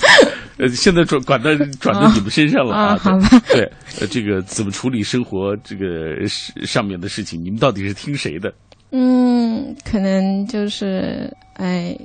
[0.59, 2.83] 呃，现在转管到转到你们身上了啊！
[2.93, 3.63] 啊好吧对，
[4.01, 8.53] 呃，这个怎么处理生活这个事上面的事情，你们到底是听谁的？
[8.91, 11.97] 嗯，可能就是哎。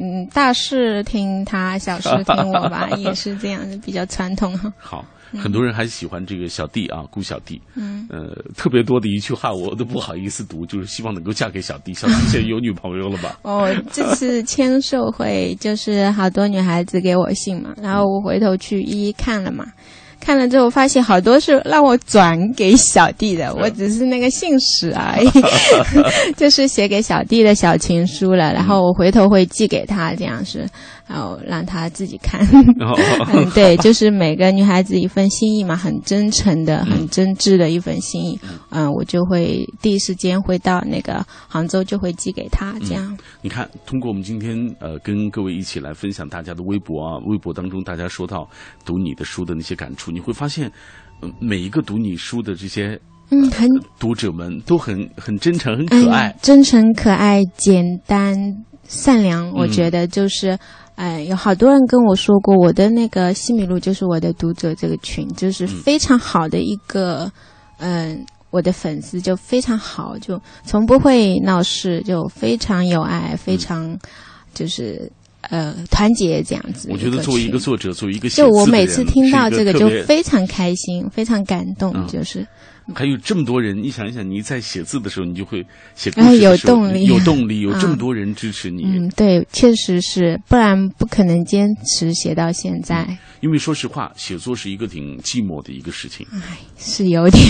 [0.00, 4.72] 嗯，大事听他，小事听我吧， 也是这样的，比较传统哈。
[4.78, 7.60] 好，嗯很多人还喜欢这个小弟啊，顾小弟。
[7.74, 11.92] 嗯呃，特别多的一句话我都不好意思读，就是希望能够嫁给小弟。
[11.92, 13.38] 小弟 现在有女朋友了吧？
[13.42, 19.66] 哦，这次签售会就是好多女孩子给我信嘛，然后我回头去一一看了嘛，
[20.20, 25.28] 看了之后发现好多是让我转给小弟的，我只是那个信使而已，
[26.36, 30.66] 就是写给小弟的小情书了，然后我回头会寄给他，这样是，
[31.08, 32.46] 然后让她自己看。
[33.54, 38.38] 对，就是每个女孩子一份心意嘛，很真诚的、很真挚的一份心意，
[38.70, 43.18] 嗯，我就会第一时间会到那个杭州就会寄给她，这样。
[43.40, 48.48] 你看，通过我们今天呃跟各位一起来分享大家的微博啊，微博当中大家说到
[48.84, 50.70] 读你的书的那些感触，你会发现，
[51.22, 53.00] 嗯、每一个读你书的这些
[53.30, 56.34] 嗯，很读者们都很很真诚、很可爱嗯。
[56.42, 58.36] 真诚、可爱、简单、
[58.84, 59.50] 善良。
[59.52, 60.58] 我嗯觉得就是，
[60.98, 67.30] 哎、有好多人跟我说过，我的那个西米露就是我的读者这个群，就是非常好的一个，
[67.78, 73.96] 嗯、我的粉丝就非常好，就从不会闹事，就非常有爱，非常
[74.52, 75.10] 就是。
[75.50, 76.90] 呃，团结这样子。
[76.92, 82.46] 我觉得作为一个作者，作为一个就我每次听到这个就非常开心，非常感动，嗯就是
[82.94, 85.64] 还有这么多人，你想一想，你在写字的时候，你就会
[85.94, 88.84] 写故哎有事的时候动力有动力， 有这么嗯多人支持你。
[88.84, 93.06] 嗯，对，确实是，不然不可能坚持写到现在，
[93.40, 96.26] 因为说实话，写作是一个挺寂寞的一个事情，
[96.78, 97.42] 是有点。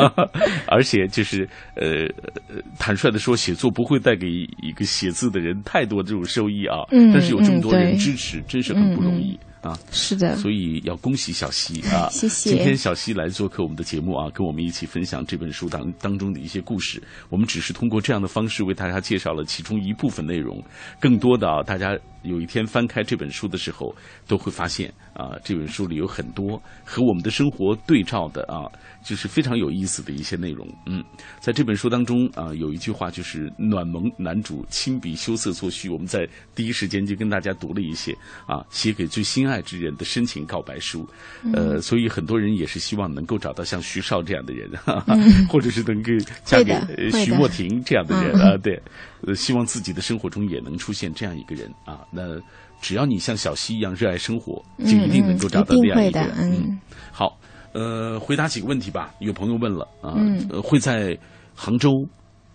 [0.66, 2.06] 而且就是呃，
[2.48, 4.26] 呃坦率的说，写作不会带给
[4.62, 6.78] 一个写字的人太多这种收益啊。
[6.90, 9.38] 嗯但是有这么多人支持，真是很不容易。
[9.62, 12.08] 啊，是的所以要恭喜小溪啊！
[12.12, 17.00] 谢谢今天小溪来做客我们的节目啊，跟我们一起分享这本书当当中的一些故事。
[17.28, 20.62] 我们只是通过这样的方式为大家介绍了其中一部分内容，
[21.00, 23.94] 更多的啊，大家有一天翻开这本书的时候，
[24.26, 28.66] 都会发现啊，这本书里有很多和我们的生活对照的啊，
[29.04, 30.66] 就是非常有意思的一些内容。
[30.86, 31.02] 嗯，
[31.40, 38.12] 在这本书当中啊，有一句话就是暖萌男主亲笔羞涩作序，我们在第一时间就跟大家读了一些
[38.46, 41.08] 啊，写给最心爱之人的深情告白书。
[41.52, 46.10] 呃，所以很多人也是希望能够找到像徐少这样的人，哈哈嗯或者是能够
[46.44, 46.72] 嫁给
[47.10, 48.80] 徐莫婷这样的人嗯啊，对，
[49.26, 52.00] 呃，希望自己的生活中也能出现这样一个人啊。
[52.10, 52.40] 那
[52.80, 56.30] 只要你像小溪一样热爱生活，就一定能够找到这样一个人。
[56.38, 56.78] 嗯
[57.12, 57.38] 好，
[57.72, 59.14] 呃，回答几个问题吧。
[59.20, 61.16] 有朋友问了啊，嗯呃会在
[61.54, 61.90] 杭州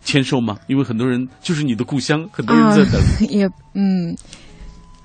[0.04, 0.58] 签售吗？
[0.68, 3.02] 因为很多人就是你的故乡，很多人在等。
[3.30, 4.14] 也嗯，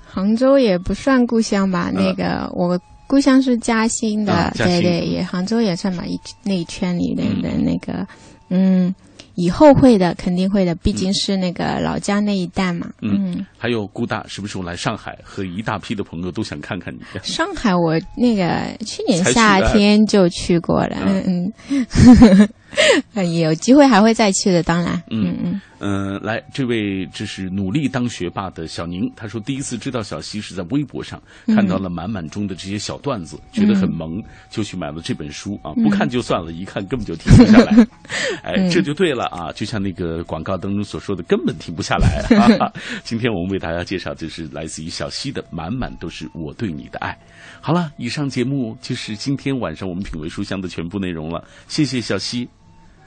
[0.05, 1.89] 杭州也不算故乡吧？
[1.93, 8.05] 那个我故乡是嘉兴的，对对，也杭州也算吧，一那一圈里的的那个，
[8.49, 8.93] 嗯。
[9.35, 12.87] 以后会的，肯定会的，毕竟是那个老家那一带嘛。
[13.01, 15.17] 嗯，还有顾大什么时候来上海？
[15.23, 16.99] 和一大批的朋友都想看看你。
[17.21, 20.97] 上海，我那个去年夏天就去过了。
[21.05, 22.49] 嗯嗯，
[23.41, 25.01] 有机会还会再去的，当然。
[25.09, 25.37] 嗯。
[25.43, 25.61] 嗯。
[25.85, 37.87] 嗯，来，这位这是努力当学霸的小宁，他说第一次知道小溪是在微博上看到了满满中的这些小段子，觉得很萌，就去买了这本书啊，不看就算了，一看根本就停不下来，
[38.43, 42.23] 哎，这就对了啊，就像那个广告当中所说的，根本停不下来。
[43.03, 47.17] 今天我们为大家介绍就是来自于小溪的满满都是我对你的爱。
[47.59, 52.47] 好了，以上节目就是今天晚上我们品味书香的全部内容了，谢谢小溪，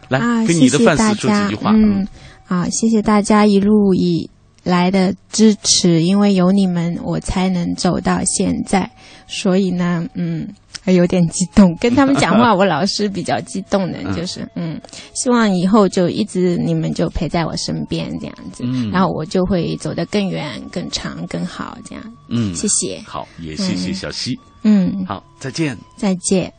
[0.09, 1.73] 来跟你的 fans 说几句话。
[1.73, 2.07] 嗯。
[2.49, 4.31] 啊，谢谢大家一路以
[4.63, 8.89] 来的支持，因为有你们，我才能走到现在。
[9.27, 10.47] 所以呢，嗯，
[10.81, 14.81] 还有点激动，跟他们讲话， 我老是比较激动的，就是嗯，
[15.13, 22.05] 希望以后就一直你们就陪在我身边这样子，然后我就会走得更远、更长、更好这样。
[22.29, 23.03] 嗯，谢谢。
[23.05, 24.39] 好，也谢谢小溪。
[24.63, 25.77] 嗯，好，再见。
[25.97, 26.53] 再见。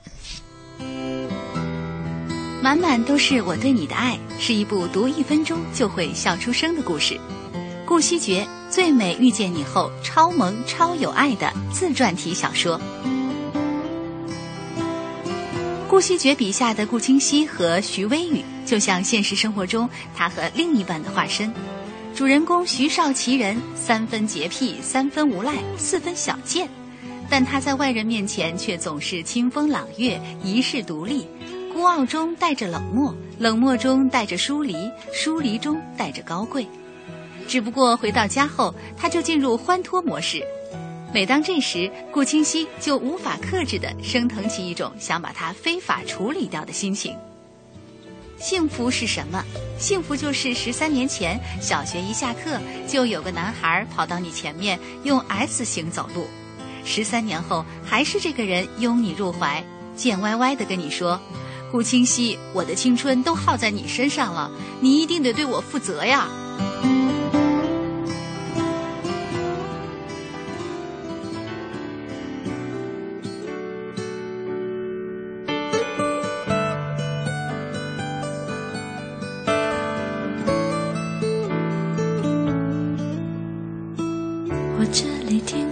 [2.68, 7.18] 满满都是我对你的爱，是一部读一分钟就会笑出声的故事。
[7.86, 12.78] 顾惜觉《最美遇见你》后超萌超有爱的自传体小说。
[15.88, 21.54] 顾惜觉笔下的顾清溪和徐微雨，就像现实生活中他和另一半的化身。
[22.14, 26.68] 主人公徐少奇人，三分洁癖，三分无赖，四分小贱，
[27.30, 31.26] 但他在外人面前却总是清风朗月，一世独立。
[31.78, 36.68] 孤傲中带着冷漠，冷漠中带着疏离，疏离中带着高贵。
[37.48, 40.44] 只不过回到家后，他就进入欢脱模式。
[41.14, 47.16] 每当这时，顾清溪就无法克制地升腾起一种想把他非法处理掉的心情。
[48.40, 49.46] 幸福是什么？
[49.78, 56.26] 幸福就是十三年前小学一下课，就有个男孩跑到你前面用 S 型走路。
[56.84, 59.64] 十三年后，还是这个人拥你入怀，
[59.96, 61.22] 贱歪歪的跟你说。
[61.72, 64.50] 顾清溪，我的青春都耗在你身上了，
[64.80, 66.28] 你一定得对我负责呀。
[84.80, 85.67] 我们是不